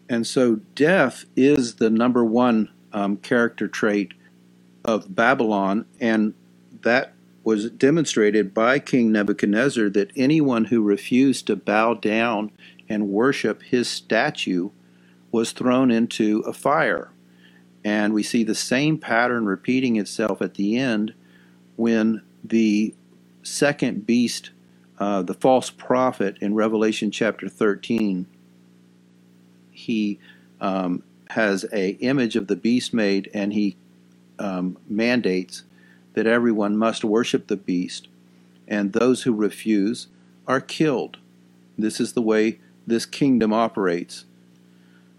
[0.09, 4.13] And so death is the number one um, character trait
[4.85, 6.35] of Babylon, and
[6.83, 12.51] that was demonstrated by King Nebuchadnezzar that anyone who refused to bow down
[12.89, 14.71] and worship his statue
[15.31, 17.11] was thrown into a fire.
[17.85, 21.13] And we see the same pattern repeating itself at the end
[21.77, 22.95] when the
[23.43, 24.51] second beast,
[24.99, 28.27] uh, the false prophet in Revelation chapter 13,
[29.71, 30.19] he
[30.61, 33.77] um, has a image of the beast made and he
[34.39, 35.65] um, mandates
[36.15, 38.09] that everyone must worship the beast,
[38.69, 40.07] and those who refuse
[40.47, 41.19] are killed.
[41.77, 44.25] This is the way this kingdom operates.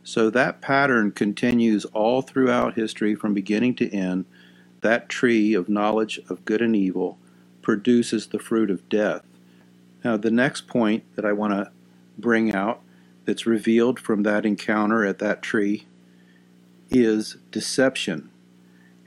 [0.03, 4.25] So that pattern continues all throughout history from beginning to end.
[4.81, 7.17] That tree of knowledge of good and evil
[7.61, 9.23] produces the fruit of death.
[10.05, 11.71] Now, the next point that I want to
[12.15, 12.83] bring out
[13.25, 15.87] that's revealed from that encounter at that tree
[16.91, 18.29] is deception.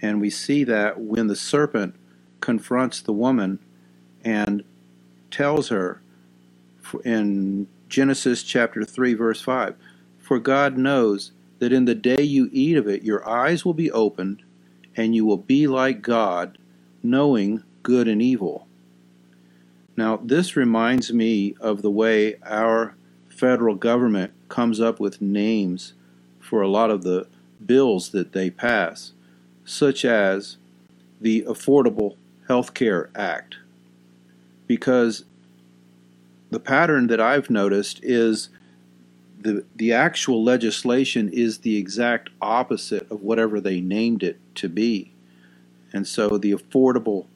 [0.03, 1.95] And we see that when the serpent
[2.41, 3.61] confronts the woman
[4.25, 4.65] and
[5.31, 6.03] tells her
[7.05, 9.77] in Genesis chapter 3, verse 5.
[10.19, 11.31] For God knows
[11.61, 14.43] that in the day you eat of it, your eyes will be opened,
[14.97, 16.59] and you will be like God,
[17.05, 18.68] knowing good and evil.
[19.99, 22.95] Now, this reminds me of the way our
[23.29, 25.95] federal government comes up with names
[26.39, 27.27] for a lot of the
[27.67, 29.11] bills that they pass,
[29.65, 30.57] such as
[31.21, 32.15] the Affordable
[32.47, 33.57] Health Care Act.
[34.69, 35.25] Because
[36.53, 38.51] the pattern that I've noticed is
[39.41, 45.11] the the actual legislation is the exact opposite of whatever they named it to be.
[45.93, 47.27] And so the Affordable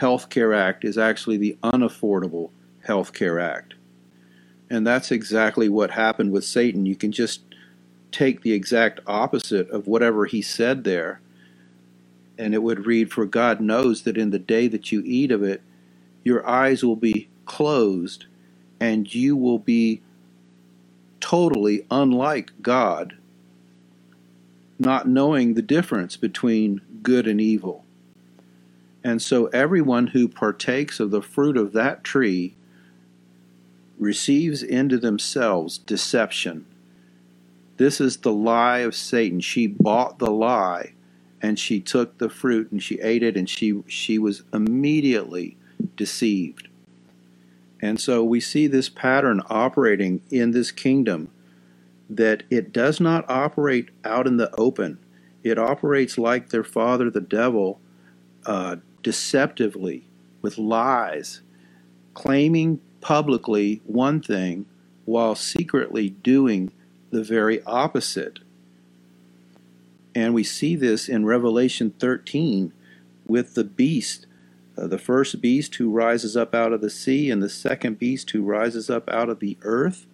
[0.00, 2.48] Health Care Act is actually the Unaffordable
[2.84, 3.74] Health Care Act.
[4.70, 6.86] And that's exactly what happened with Satan.
[6.86, 7.42] You can just
[8.10, 11.20] take the exact opposite of whatever he said there,
[12.38, 15.42] and it would read, For God knows that in the day that you eat of
[15.42, 15.60] it,
[16.24, 18.24] your eyes will be closed,
[18.80, 20.00] and you will be
[21.20, 23.18] totally unlike God,
[24.78, 27.84] not knowing the difference between good and evil.
[29.02, 32.54] And so everyone who partakes of the fruit of that tree
[33.98, 36.66] receives into themselves deception.
[37.76, 39.40] This is the lie of Satan.
[39.40, 40.92] She bought the lie
[41.40, 45.56] and she took the fruit and she ate it and she she was immediately
[45.96, 46.68] deceived.
[47.80, 51.30] And so we see this pattern operating in this kingdom
[52.10, 54.98] that it does not operate out in the open.
[55.42, 57.80] It operates like their father, the devil,
[58.44, 60.06] uh, deceptively
[60.42, 61.40] with lies,
[62.14, 64.66] claiming publicly one thing
[65.04, 66.72] while secretly doing
[67.10, 68.38] the very opposite.
[70.14, 72.72] And we see this in Revelation 13
[73.26, 74.26] with the beast
[74.80, 78.30] uh, the first beast who rises up out of the sea, and the second beast
[78.30, 80.06] who rises up out of the earth.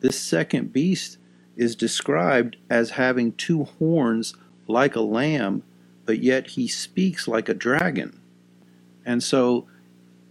[0.00, 1.18] This second beast
[1.56, 4.34] is described as having two horns
[4.68, 5.64] like a lamb,
[6.10, 8.18] but yet he speaks like a dragon.
[9.06, 9.68] And so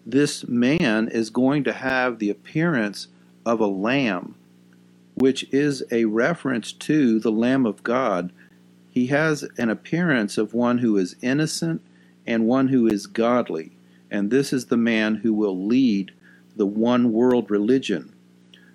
[0.05, 3.07] this man is going to have the appearance
[3.45, 4.35] of a lamb,
[5.15, 8.33] which is a reference to the Lamb of God.
[8.89, 11.81] He has an appearance of one who is innocent
[12.27, 13.71] and one who is godly,
[14.11, 16.11] and this is the man who will lead
[16.57, 18.13] the one world religion.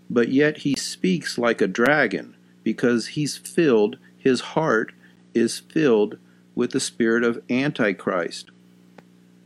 [0.09, 4.95] But yet he speaks like a dragon, because he's filled, his heart
[5.35, 6.17] is filled
[6.55, 8.51] with the spirit of Antichrist.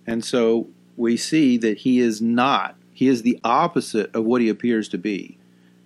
[0.07, 4.49] And so we see that he is not, he is the opposite of what he
[4.49, 5.39] appears to be.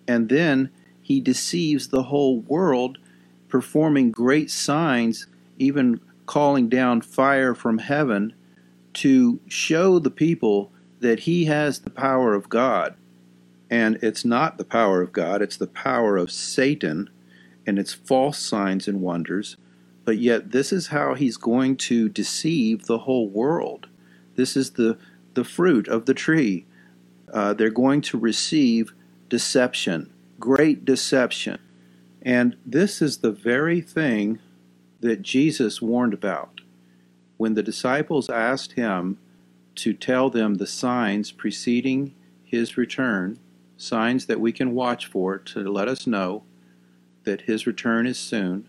[0.08, 0.70] And then
[1.00, 2.98] he deceives the whole world,
[3.48, 5.26] performing great signs,
[5.58, 8.32] even calling down fire from heaven
[8.94, 10.70] to show the people
[11.00, 12.94] that he has the power of God.
[13.70, 17.10] And it's not the power of God, it's the power of Satan
[17.66, 19.56] and it's false signs and wonders.
[20.04, 23.88] But yet, this is how he's going to deceive the whole world.
[24.34, 24.98] This is the,
[25.34, 26.66] the fruit of the tree.
[27.32, 28.92] Uh, they're going to receive
[29.28, 31.58] deception, great deception.
[32.20, 34.38] And this is the very thing
[35.00, 36.60] that Jesus warned about.
[37.36, 39.18] When the disciples asked him
[39.76, 43.38] to tell them the signs preceding his return,
[43.76, 46.44] signs that we can watch for to let us know
[47.24, 48.68] that his return is soon,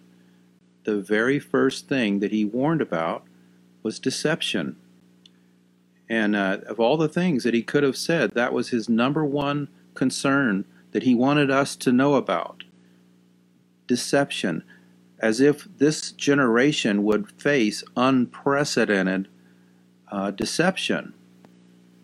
[0.84, 3.24] the very first thing that he warned about
[3.82, 4.76] was deception.
[6.10, 9.26] And uh, of all the things that he could have said, that was his number
[9.26, 12.64] one concern that he wanted us to know about
[13.88, 14.64] deception
[15.20, 19.28] as if this generation would face unprecedented
[20.12, 21.14] uh, deception.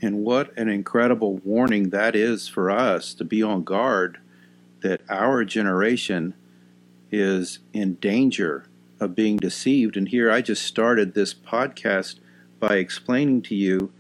[0.02, 4.20] And what an incredible warning that is for us to be on guard
[4.82, 6.34] that our generation
[7.12, 8.66] is in danger
[9.00, 9.98] of being deceived.
[9.98, 12.20] And here I just started this podcast
[12.60, 13.92] by explaining to you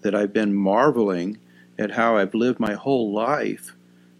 [0.00, 1.38] that I've been marveling
[1.78, 3.76] at how I've lived my whole life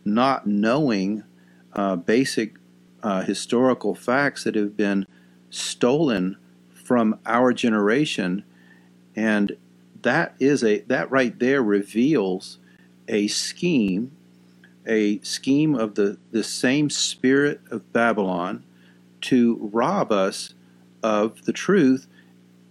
[0.07, 1.25] not knowing
[1.73, 2.55] uh, basic
[3.03, 5.07] uh, historical facts that have been
[5.51, 6.37] stolen
[6.73, 8.45] from our generation,
[9.15, 9.57] and
[10.03, 12.59] that is a that right there reveals
[13.09, 14.13] a scheme,
[14.87, 18.65] a scheme of the the same spirit of Babylon
[19.27, 20.55] to rob us
[21.03, 22.07] of the truth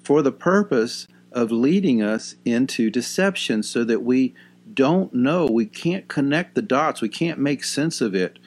[0.03, 4.33] for the purpose of leading us into deception so that we
[4.73, 8.39] don't know, we can't connect the dots, we can't make sense of it.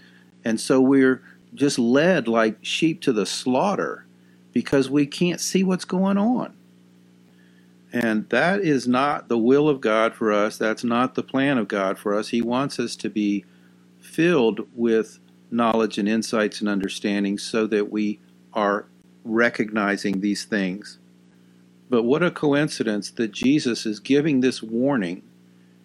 [0.44, 1.22] And so we're
[1.54, 4.06] just led like sheep to the slaughter
[4.52, 6.54] because we can't see what's going on.
[7.92, 10.58] And that is not the will of God for us.
[10.58, 12.28] That's not the plan of God for us.
[12.28, 13.44] He wants us to be
[14.00, 15.18] filled with
[15.50, 18.20] knowledge and insights and understanding so that we
[18.52, 18.86] are
[19.24, 20.98] recognizing these things.
[21.90, 25.22] But what a coincidence that Jesus is giving this warning.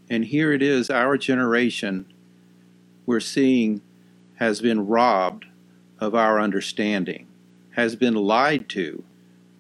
[0.10, 2.06] And here it is, our generation,
[3.06, 3.82] we're seeing,
[4.36, 5.46] has been robbed
[6.00, 7.28] of our understanding,
[7.72, 9.04] has been lied to.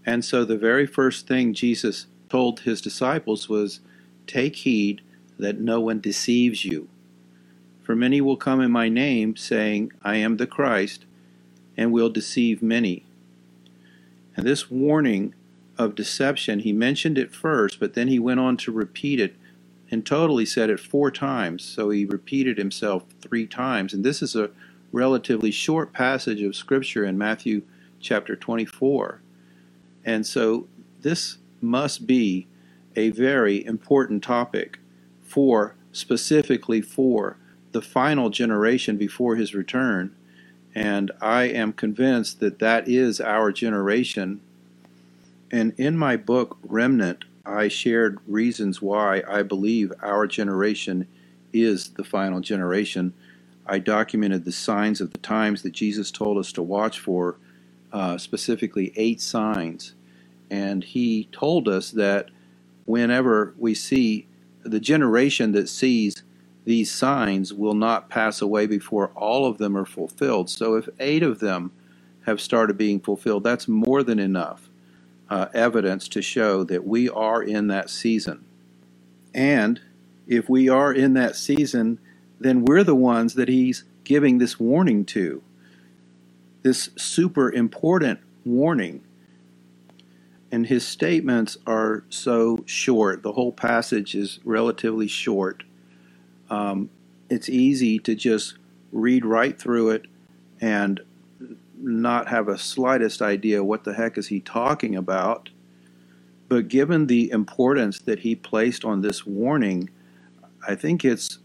[0.06, 3.80] And so the very first thing Jesus told his disciples was,
[4.28, 5.02] Take heed
[5.40, 6.90] that no one deceives you.
[7.84, 11.06] For many will come in my name, saying, I am the Christ,
[11.76, 13.06] and will deceive many.
[14.36, 15.36] And this warning
[15.78, 19.36] of deception, he mentioned it first, but then he went on to repeat it.
[19.90, 23.94] In total, he said it four times, so he repeated himself three times.
[23.94, 24.52] And this is a
[24.92, 27.64] relatively short passage of Scripture in Matthew
[28.00, 29.22] chapter 24.
[30.06, 30.68] And so
[31.02, 32.48] this must be
[32.96, 34.80] a very important topic
[35.22, 37.38] for specifically for
[37.74, 40.16] the final generation before his return.
[40.74, 44.42] And I am convinced that that is our generation.
[45.52, 51.08] And in my book, Remnant, I shared reasons why I believe our generation
[51.52, 53.14] is the final generation.
[53.68, 57.38] I documented the signs of the times that Jesus told us to watch for,
[57.92, 59.94] uh, specifically eight signs.
[60.50, 62.30] And he told us that
[62.86, 64.28] whenever we see
[64.64, 66.24] the generation that sees
[66.66, 70.50] these signs will not pass away before all of them are fulfilled.
[70.50, 71.72] So if eight of them
[72.26, 74.70] have started being fulfilled, that's more than enough
[75.30, 78.46] uh, evidence to show that we are in that season.
[79.34, 79.82] And
[80.28, 82.00] if we are in that season,
[82.40, 85.42] then we're the ones that he's giving this warning to.
[86.62, 89.04] This super important warning.
[90.52, 93.24] And his statements are so short.
[93.24, 95.64] The whole passage is relatively short
[96.54, 96.90] um,
[97.30, 98.56] it's easy to just
[98.92, 100.06] read right through it
[100.62, 101.02] and
[101.82, 105.50] not have a slightest idea what the heck is he talking about.
[106.48, 109.90] But given the importance that he placed on this warning,
[110.68, 111.40] I think it's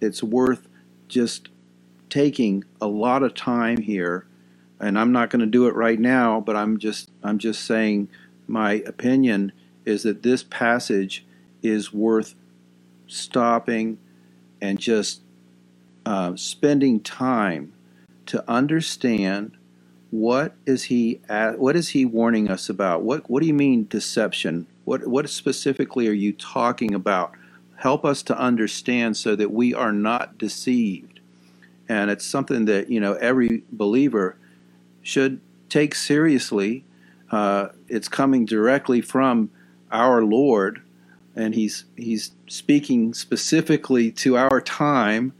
[0.00, 0.68] it's worth
[1.08, 1.48] just
[2.10, 4.26] taking a lot of time here.
[4.78, 8.08] And I'm not going to do it right now, but I'm just I'm just saying
[8.46, 9.52] my opinion
[9.86, 11.24] is that this passage
[11.62, 12.34] is worth
[13.06, 13.98] stopping
[14.60, 15.22] and just
[16.06, 17.72] uh, spending time
[18.26, 19.56] to understand
[20.10, 23.02] what is he at, what is he warning us about?
[23.02, 24.66] What what do you mean deception?
[24.84, 27.32] What what specifically are you talking about?
[27.76, 31.20] Help us to understand so that we are not deceived.
[31.88, 34.36] And it's something that you know every believer
[35.02, 36.84] should take seriously.
[37.30, 39.50] Uh, it's coming directly from
[39.92, 40.82] our lord
[41.36, 45.32] and he's he's speaking specifically to our time.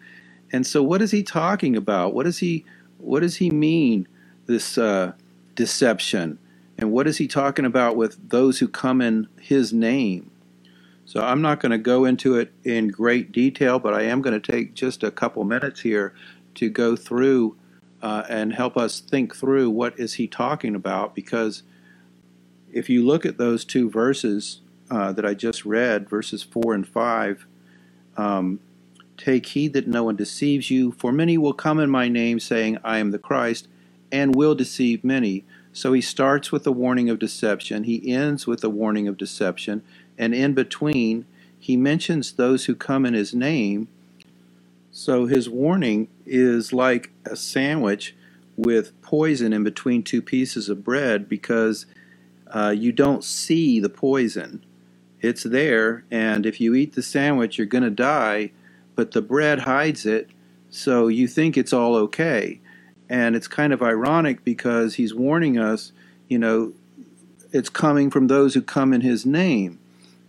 [0.53, 2.15] And so, what is he talking about?
[2.15, 2.65] What does he
[2.99, 4.07] what does he mean?
[4.47, 5.13] This uh,
[5.55, 6.39] deception,
[6.79, 10.31] and what is he talking about with those who come in his name?
[11.05, 14.41] So I'm not going to go into it in great detail, but I am going
[14.41, 16.15] to take just a couple minutes here
[16.55, 17.57] to go through
[18.03, 21.63] uh, and help us think through what is he talking about because
[22.73, 24.61] if you look at those two verses
[24.91, 27.47] uh, that I just read, verses 4 and 5,
[28.17, 28.61] um,
[29.17, 32.79] take heed that no one deceives you, for many will come in my name, saying,
[32.83, 33.69] I am the Christ,
[34.11, 35.45] and will deceive many.
[35.73, 39.83] So he starts with a warning of deception, he ends with a warning of deception,
[40.19, 41.27] and in between,
[41.59, 43.89] he mentions those who come in his name.
[44.91, 48.17] So his warning is like a sandwich
[48.57, 51.87] with poison in between two pieces of bread because
[52.49, 54.65] uh, you don't see the poison.
[55.21, 58.53] It's there, and if you eat the sandwich, you're going to die,
[58.95, 60.31] but the bread hides it,
[60.71, 62.61] so you think it's all okay.
[63.09, 65.93] And it's kind of ironic because he's warning us,
[66.29, 66.73] you know,
[67.53, 69.79] it's coming from those who come in his name.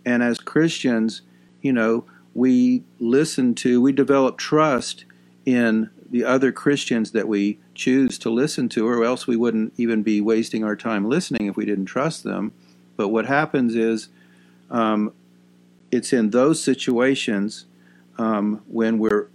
[0.04, 1.22] And as Christians,
[1.60, 5.04] you know, we listen to, we develop trust
[5.46, 10.02] in the other Christians that we choose to listen to, or else we wouldn't even
[10.02, 12.52] be wasting our time listening if we didn't trust them.
[12.96, 14.08] But what happens is
[14.72, 15.12] um,
[15.92, 17.66] it's in those situations
[18.18, 19.28] um, when we're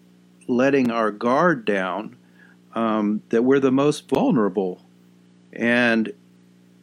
[0.48, 2.18] letting our guard down
[2.74, 4.82] um, that we're the most vulnerable.
[5.54, 6.12] And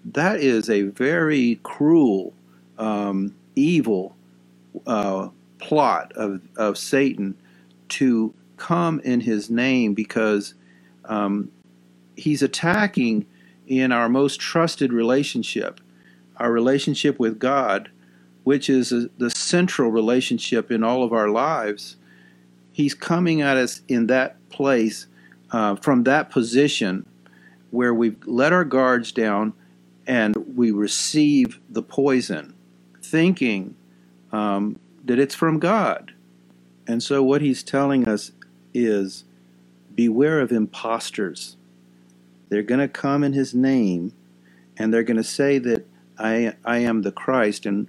[0.05, 2.33] that is a very cruel,
[2.79, 4.15] um, evil
[4.87, 5.29] uh,
[5.59, 7.37] plot of, of Satan
[7.91, 10.55] to come in his name because
[11.07, 11.51] um,
[12.17, 13.27] he's attacking
[13.67, 15.81] in our most trusted relationship,
[16.37, 17.91] our relationship with God
[18.45, 21.97] which is a, the central relationship in all of our lives,
[22.73, 25.07] he's coming at us in that place
[25.51, 27.07] uh, from that position
[27.71, 29.53] where we've let our guards down
[30.07, 32.55] and we receive the poison,
[33.03, 33.75] thinking
[34.33, 36.13] um, that it's from God.
[36.87, 38.33] And so, what he's telling us
[38.75, 39.25] is
[39.95, 41.57] beware of impostors.
[42.49, 44.13] They're going to come in his name
[44.77, 45.87] and they're going to say that
[46.19, 47.65] I, I am the Christ.
[47.67, 47.89] And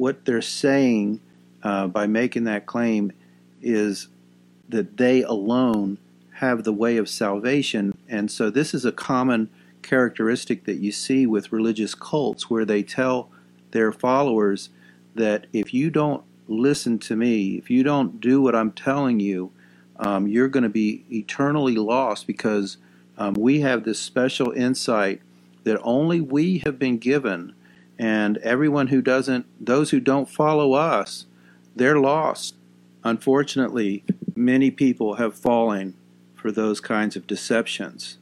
[0.00, 1.20] what they're saying
[1.62, 3.12] uh, by making that claim
[3.60, 4.08] is
[4.66, 5.98] that they alone
[6.36, 7.92] have the way of salvation.
[8.08, 9.50] And so, this is a common
[9.82, 13.28] characteristic that you see with religious cults where they tell
[13.72, 14.70] their followers
[15.14, 19.52] that if you don't listen to me, if you don't do what I'm telling you,
[19.98, 22.78] um, you're going to be eternally lost because
[23.18, 25.20] um, we have this special insight
[25.64, 27.54] that only we have been given,
[28.00, 31.26] and everyone who doesn't, those who don't follow us,
[31.76, 32.54] they're lost.
[33.04, 34.02] Unfortunately,
[34.34, 35.94] many people have fallen
[36.34, 38.16] for those kinds of deceptions.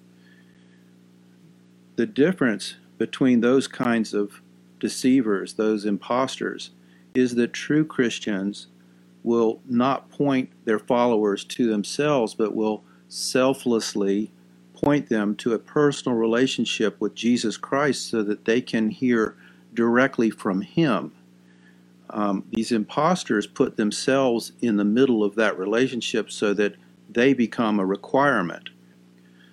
[1.95, 4.43] The difference between those kinds of
[4.81, 6.71] deceivers, those impostors,
[7.15, 8.67] is that true Christians
[9.23, 14.33] will not point their followers to themselves, but will selflessly
[14.75, 19.37] point them to a personal relationship with Jesus Christ so that they can hear
[19.79, 21.13] directly from Him.
[22.11, 26.75] Um, these imposters put themselves in the middle of that relationship so that
[27.09, 28.71] they become a requirement.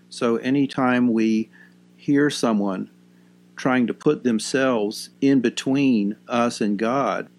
[0.10, 1.52] So, anytime we
[1.96, 2.90] hear someone
[3.56, 7.30] trying to put themselves in between us and God,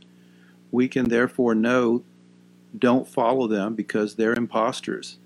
[0.71, 2.05] we can therefore know
[2.79, 5.19] don't follow them because they're imposters.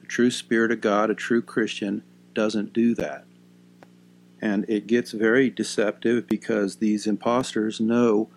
[0.00, 2.04] A true Spirit of God, a true Christian,
[2.34, 3.24] doesn't do that.
[4.40, 8.28] And it gets very deceptive because these imposters know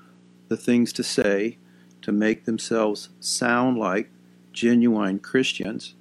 [0.49, 1.57] the things to say
[2.01, 4.09] to make themselves sound like
[4.51, 5.95] genuine Christians.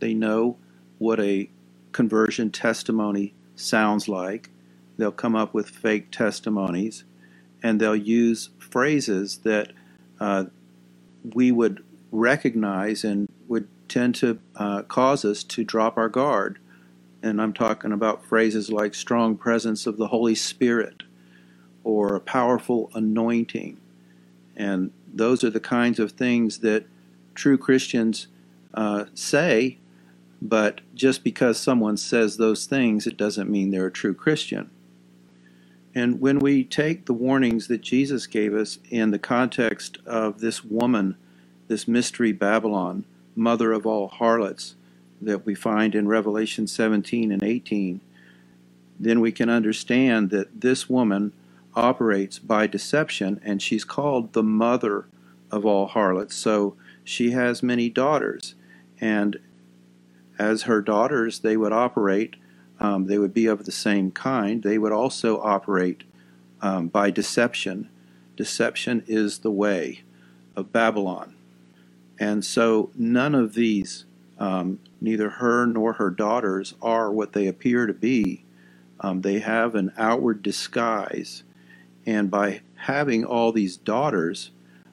[0.00, 0.56] They know
[0.98, 1.50] what a
[1.92, 4.50] conversion testimony sounds like.
[4.96, 7.04] They'll come up with fake testimonies
[7.62, 9.72] and they'll use phrases that
[10.20, 10.44] uh,
[11.34, 16.58] we would recognize and would tend to uh, cause us to drop our guard.
[17.26, 21.02] And I'm talking about phrases like strong presence of the Holy Spirit
[21.82, 23.78] or a powerful anointing.
[24.56, 26.86] And those are the kinds of things that
[27.34, 28.28] true Christians
[28.74, 29.78] uh, say,
[30.40, 34.70] but just because someone says those things, it doesn't mean they're a true Christian.
[35.96, 40.62] And when we take the warnings that Jesus gave us in the context of this
[40.62, 41.16] woman,
[41.66, 43.04] this mystery Babylon,
[43.34, 44.75] mother of all harlots,
[45.20, 48.00] that we find in Revelation 17 and 18,
[48.98, 51.32] then we can understand that this woman
[51.74, 55.06] operates by deception and she's called the mother
[55.50, 56.34] of all harlots.
[56.34, 58.54] So she has many daughters,
[59.00, 59.38] and
[60.38, 62.36] as her daughters, they would operate
[62.78, 64.62] um, they would be of the same kind.
[64.62, 66.04] They would also operate
[66.60, 67.88] um, by deception.
[68.36, 70.02] Deception is the way
[70.54, 71.34] of Babylon.
[72.18, 74.04] And so none of these,
[74.38, 78.44] um, neither her nor her daughters, are what they appear to be.
[79.00, 81.42] Um, they have an outward disguise.
[82.04, 84.50] And by having all these daughters,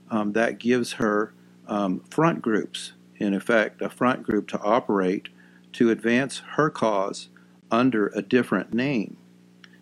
[0.10, 1.34] um, that gives her
[1.68, 5.30] um, front groups, in effect, a front group to operate
[5.74, 7.30] to advance her cause
[7.72, 9.18] under a different name.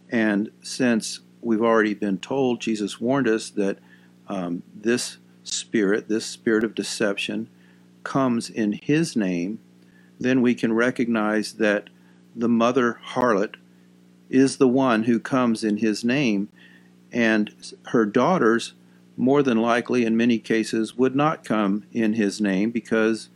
[0.09, 3.79] And since we've already been told, Jesus warned us that
[4.27, 7.49] um, this spirit, this spirit of deception,
[8.03, 9.59] comes in his name,
[10.19, 11.89] then we can recognize that
[12.35, 13.55] the mother harlot
[14.29, 16.47] is the one who comes in his name,
[17.11, 17.53] and
[17.87, 18.73] her daughters,
[19.17, 23.29] more than likely in many cases, would not come in his name because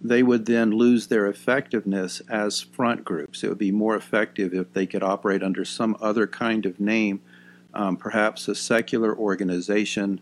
[0.00, 3.42] they would then lose their effectiveness as front groups.
[3.42, 7.20] It would be more effective if they could operate under some other kind of name,
[7.74, 10.20] um, perhaps a secular organization.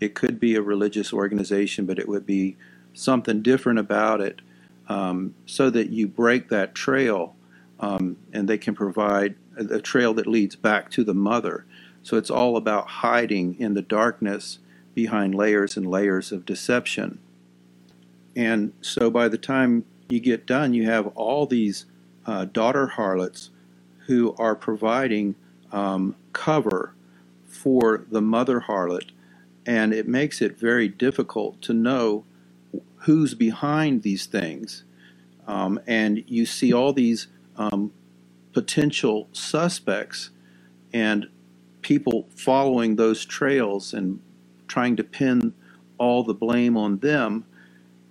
[0.00, 2.56] It could be a religious organization, but it would be
[2.96, 4.40] something different about it
[4.88, 7.36] um, so that you break that trail
[7.80, 11.66] um, and they can provide a, trail that leads back to the mother.
[12.02, 14.58] So it's all about hiding in the darkness
[14.94, 17.18] behind layers and layers of deception.
[18.34, 21.86] And so by the time you get done, you have all these
[22.26, 23.50] uh, daughter harlots
[24.06, 25.34] who are providing
[25.72, 26.94] um, cover
[27.46, 29.10] for the mother harlot.
[29.66, 32.24] And it makes it very difficult to know
[32.98, 34.84] who's behind these things.
[35.46, 37.92] Um, and you see all these um,
[38.52, 40.30] potential suspects,
[40.92, 41.28] and
[41.82, 44.20] people following those trails and
[44.68, 45.54] trying to pin
[45.98, 47.44] all the blame on them.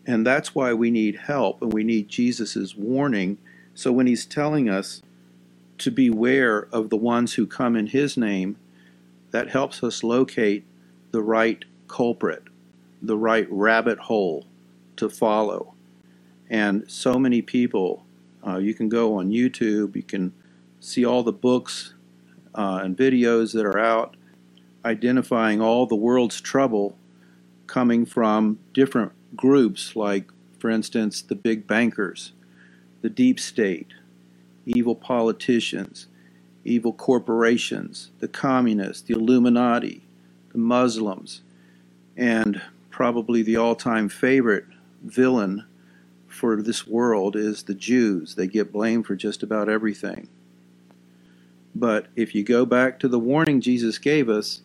[0.05, 3.37] And that's why we need help and we need Jesus' warning.
[3.73, 5.01] So when he's telling us
[5.79, 8.57] to beware of the ones who come in his name,
[9.31, 10.65] that helps us locate
[11.11, 12.43] the right culprit,
[13.01, 14.45] the right rabbit hole
[14.97, 15.73] to follow.
[16.49, 18.05] And so many people,
[18.45, 20.33] uh, you can go on YouTube, you can
[20.79, 21.93] see all the books
[22.53, 24.15] uh, and videos that are out
[24.85, 26.95] identifying all the world's trouble
[27.65, 30.29] coming from different groups, like,
[30.59, 32.33] for instance, the big bankers,
[33.01, 33.87] the deep state,
[34.65, 36.07] evil politicians,
[36.63, 40.03] evil corporations, the communists, the Illuminati,
[40.51, 41.41] the Muslims,
[42.15, 44.65] and probably the all time favorite
[45.05, 45.65] villain
[46.27, 48.35] for this world is the Jews.
[48.35, 50.27] They get blamed for just about everything.
[51.73, 54.61] But if you go back to the warning Jesus gave us,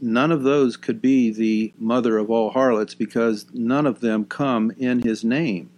[0.00, 4.72] none of those could be the mother of all harlots because none of them come
[4.78, 5.70] in his name.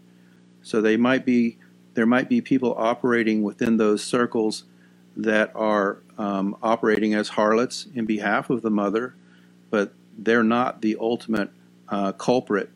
[0.62, 1.58] So they might be
[1.92, 4.64] there might be people operating within those circles
[5.16, 9.14] that are um, operating as harlots in behalf of the mother,
[9.70, 11.50] but they're not the ultimate
[11.88, 12.70] uh, culprit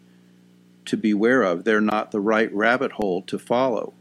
[0.89, 1.64] to beware of.
[1.64, 3.95] They're not the right rabbit hole to follow.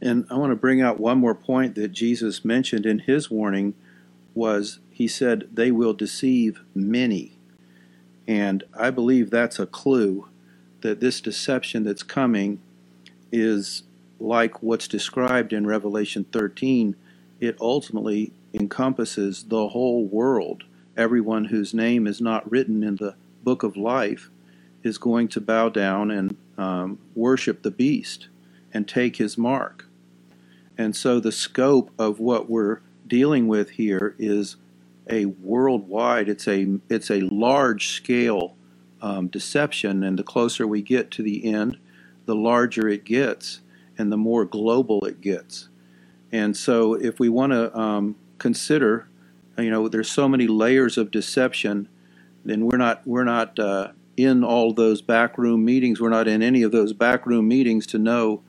[0.00, 3.74] And I want to bring out one more point that Jesus mentioned in his warning
[4.34, 7.38] was he said they will deceive many.
[8.26, 10.28] And I believe that's a clue
[10.82, 12.60] that this deception that's coming
[13.32, 13.82] is
[14.20, 16.96] like what's described in Revelation 13.
[17.40, 20.64] It ultimately encompasses the whole world.
[20.96, 24.30] Everyone whose name is not written in the book of life
[24.84, 28.28] is going to bow down and um, worship the beast
[28.72, 29.86] and take his mark.
[30.78, 34.56] And so the scope of what we're dealing with here is
[35.10, 38.56] a worldwide, it's a, it's a large scale
[39.02, 41.78] um, deception, and the closer we get to the end,
[42.26, 43.60] the larger it gets
[43.98, 45.68] and the more global it gets.
[46.32, 49.06] And so, if we want to um, consider,
[49.58, 51.88] you know, there's so many layers of deception,
[52.44, 56.00] then we're not we're not uh, in all those backroom meetings.
[56.00, 58.42] We're not in any of those backroom meetings to know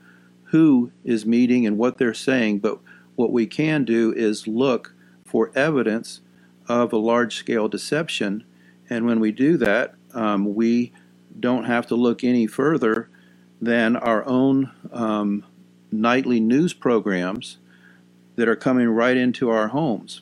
[0.44, 2.60] who is meeting and what they're saying.
[2.60, 2.78] But
[3.16, 4.94] what we can do is look
[5.24, 6.20] for evidence
[6.68, 8.44] of a large scale deception.
[8.88, 10.92] And when we do that, um, we
[11.38, 13.08] don't have to look any further
[13.60, 15.44] than our own um,
[15.90, 17.58] nightly news programs
[18.36, 20.20] that are coming right into our homes.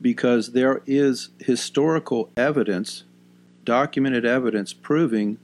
[0.00, 3.04] Because there is historical evidence,
[3.66, 5.38] documented evidence, proving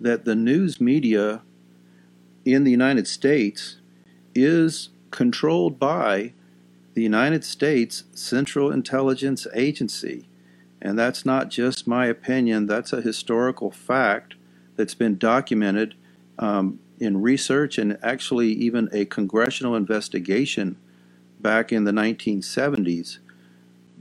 [0.00, 1.42] that the news media
[2.44, 3.78] in the United States
[4.34, 6.32] is controlled by
[6.94, 10.28] the United States Central Intelligence Agency.
[10.80, 14.34] And that's not just my opinion, that's a historical fact
[14.76, 15.94] that's been documented
[16.38, 20.76] um, in research and actually even a congressional investigation
[21.40, 23.18] back in the 1970s.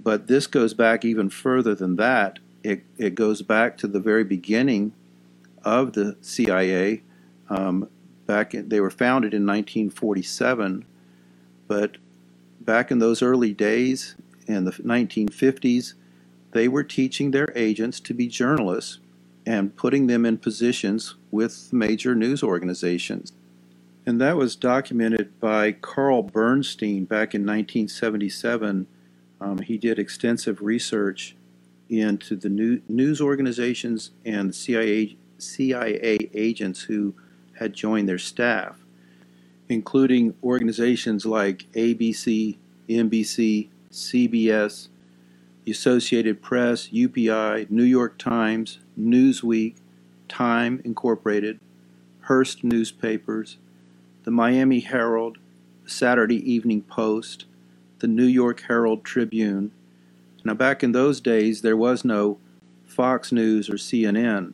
[0.01, 2.39] But this goes back even further than that.
[2.63, 4.93] It, it goes back to the very beginning
[5.63, 7.03] of the CIA.
[7.49, 7.89] Um,
[8.25, 10.85] back in, they were founded in 1947,
[11.67, 11.97] but
[12.61, 14.15] back in those early days
[14.47, 15.93] in the 1950s,
[16.51, 18.99] they were teaching their agents to be journalists
[19.45, 23.33] and putting them in positions with major news organizations.
[24.05, 28.87] And that was documented by Carl Bernstein back in 1977.
[29.39, 31.35] Um, he did extensive research
[31.99, 37.13] into the new, news organizations and CIA, CIA agents who
[37.59, 38.79] had joined their staff,
[39.69, 42.57] including organizations like ABC,
[42.89, 44.87] NBC, CBS,
[45.63, 49.75] the Associated Press, UPI, New York Times, Newsweek,
[50.27, 51.59] Time Incorporated,
[52.21, 53.57] Hearst Newspapers,
[54.23, 55.37] the Miami Herald,
[55.85, 57.45] Saturday Evening Post,
[57.99, 59.71] the New York Herald Tribune.
[60.43, 62.37] Now, back in those days, there was no
[62.85, 64.53] Fox News or CNN.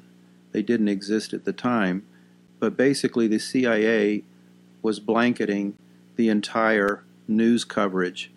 [0.51, 2.05] They didn't exist at the time.
[2.59, 4.23] But basically, the CIA
[4.81, 5.77] was blanketing
[6.15, 8.31] the entire news coverage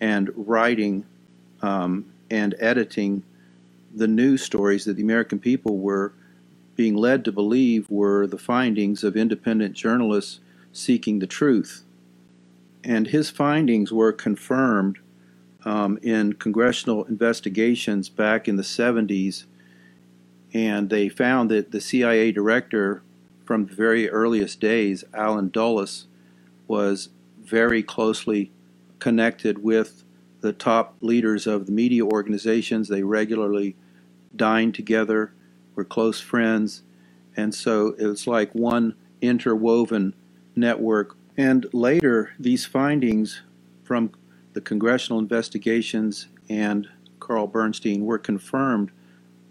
[0.00, 1.04] and writing
[1.60, 3.22] um, and editing
[3.94, 6.12] the news stories that the American people were
[6.76, 10.40] being led to believe were the findings of independent journalists
[10.72, 11.82] seeking the truth.
[12.84, 14.98] And his findings were confirmed
[15.64, 19.44] um, in congressional investigations back in the 70s.
[20.54, 23.02] And they found that the CIA director
[23.44, 26.06] from the very earliest days, Allen Dulles,
[26.66, 27.08] was
[27.42, 28.50] very closely
[28.98, 30.04] connected with
[30.40, 32.88] the top leaders of the media organizations.
[32.88, 33.74] They regularly
[34.36, 35.32] dined together,
[35.74, 36.82] were close friends,
[37.36, 40.14] and so it was like one interwoven
[40.54, 41.16] network.
[41.36, 43.42] And later, these findings
[43.84, 44.10] from
[44.58, 46.88] the congressional investigations and
[47.20, 48.90] Carl Bernstein were confirmed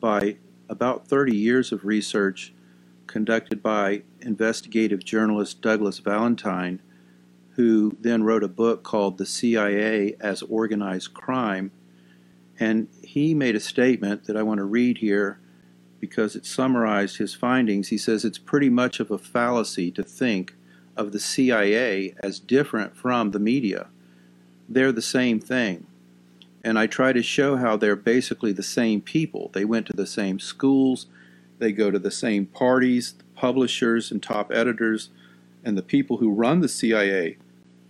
[0.02, 0.36] by
[0.68, 2.54] about 30 years of research
[3.08, 6.82] conducted by investigative journalist Douglas Valentine,
[7.52, 11.72] who then wrote a book called The CIA as Organized Crime.
[12.60, 15.40] And he made a statement that I want to read here
[16.02, 17.88] because it summarized his findings.
[17.88, 20.54] He says it's pretty much of a fallacy to think
[20.98, 23.88] of the CIA as different from the media.
[24.70, 25.86] They're the same thing.
[26.64, 29.50] And I try to show how they're basically the same people.
[29.54, 31.08] They went to the same schools,
[31.60, 35.10] they go to the same parties, the publishers and top editors,
[35.64, 37.38] and the people who run the CIA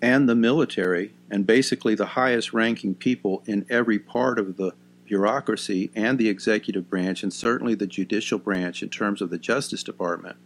[0.02, 4.74] and the military, and basically the highest ranking people in every part of the
[5.06, 9.84] bureaucracy and the executive branch, and certainly the judicial branch in terms of the Justice
[9.84, 10.38] Department.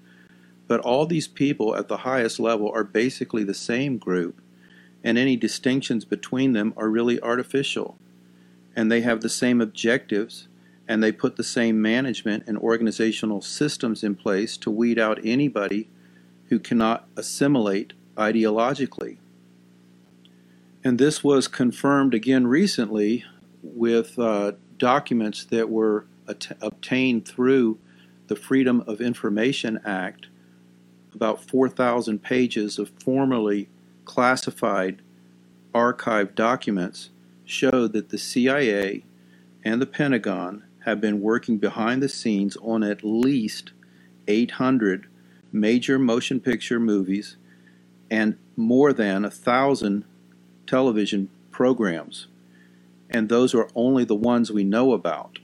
[0.68, 4.40] But all these people at the highest level are basically the same group,
[5.04, 7.98] and any distinctions between them are really artificial.
[8.76, 10.48] And they have the same objectives,
[10.88, 15.90] and they put the same management and organizational systems in place to weed out anybody
[16.50, 19.18] who cannot assimilate ideologically.
[20.84, 23.24] And this was confirmed again recently
[23.62, 27.78] with uh, documents that were at- obtained through
[28.28, 30.28] the Freedom of Information Act,
[31.14, 33.70] about 4,000 pages of formerly
[34.12, 35.02] classified
[35.74, 37.12] archived documents
[37.46, 39.06] showed that the CIA
[39.64, 43.72] and the Pentagon have been working behind the scenes on at least
[44.28, 45.08] 800
[45.54, 47.38] major motion picture movies
[48.10, 50.04] and more than a thousand
[50.68, 52.28] television programs
[53.10, 55.40] and those are only the ones we know about.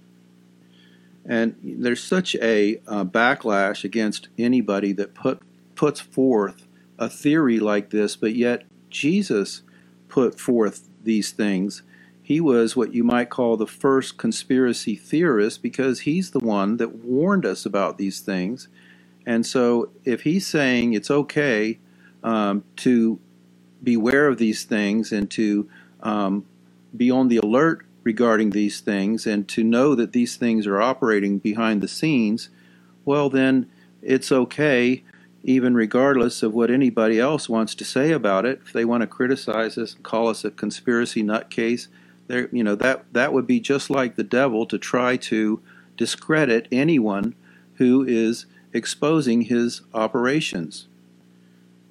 [1.26, 5.42] And there's such a uh, backlash against anybody that put
[5.76, 6.67] puts forth
[7.00, 9.62] a theory like this, but yet Jesus
[10.08, 11.84] put forth these things.
[12.22, 16.96] He was what you might call the first conspiracy theorist because he's the one that
[16.96, 18.68] warned us about these things.
[19.26, 21.80] And so, if he's saying it's okay
[22.24, 23.20] um, to
[23.84, 25.70] beware of these things and to
[26.02, 26.46] um,
[26.96, 31.40] be on the alert regarding these things and to know that these things are operating
[31.40, 32.50] behind the scenes,
[33.06, 33.70] well, then
[34.02, 35.04] it's okay,
[35.48, 38.60] even regardless of what anybody else wants to say about it.
[38.66, 41.88] If they want to criticize us and call us a conspiracy nutcase,
[42.28, 45.62] there, you know that that would be just like the devil to try to
[45.96, 47.34] discredit anyone
[47.76, 50.88] who is exposing his operations.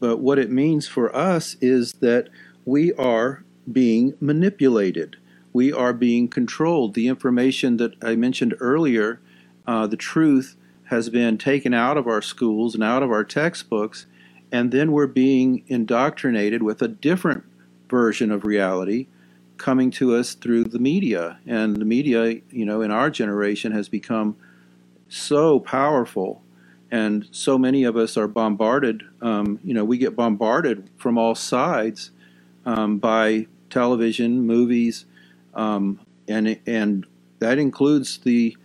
[0.00, 2.28] But what it means for us is that
[2.66, 3.42] we are
[3.72, 5.16] being manipulated.
[5.54, 6.92] We are being controlled.
[6.92, 9.18] The information that I mentioned earlier,
[9.66, 14.06] uh, the truth, has been taken out of our schools and out of our textbooks,
[14.52, 17.44] and then we're being indoctrinated with a different
[17.88, 19.06] version of reality
[19.56, 21.38] coming to us through the media.
[21.46, 24.36] And the media, you know, in our generation has become
[25.08, 26.42] so powerful,
[26.90, 29.02] and so many of us are bombarded.
[29.20, 32.10] Um, you know, we get bombarded from all sides
[32.64, 35.04] um, by television, movies,
[35.54, 37.06] um, and and
[37.38, 38.56] that includes the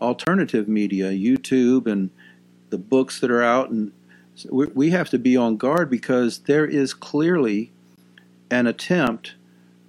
[0.00, 2.10] alternative media, YouTube, and
[2.70, 3.70] the books that are out.
[3.70, 3.92] And
[4.50, 7.72] we, have to be on guard because there is clearly
[8.50, 9.34] an attempt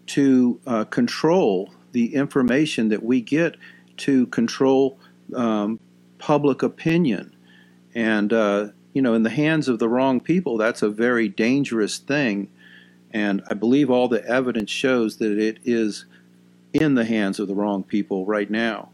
[0.07, 3.57] to uh, control the information that we get
[3.97, 4.97] to control
[5.35, 5.79] um,
[6.17, 7.35] public opinion.
[7.93, 11.97] And, uh, you know, in the hands of the wrong people, that's a very dangerous
[11.97, 12.49] thing.
[13.11, 16.05] And I believe all the evidence shows that it is
[16.73, 18.89] in the hands of the wrong people right now.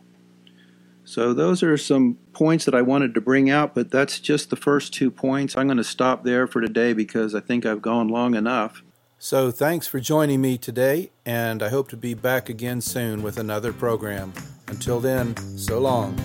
[1.06, 4.56] So, those are some points that I wanted to bring out, but that's just the
[4.56, 5.58] first two points.
[5.58, 8.82] I'm going to stop there for today because I think I've gone long enough.
[9.20, 13.38] So, thanks for joining me today, and I hope to be back again soon with
[13.38, 14.34] another program.
[14.68, 16.18] Until then, so long.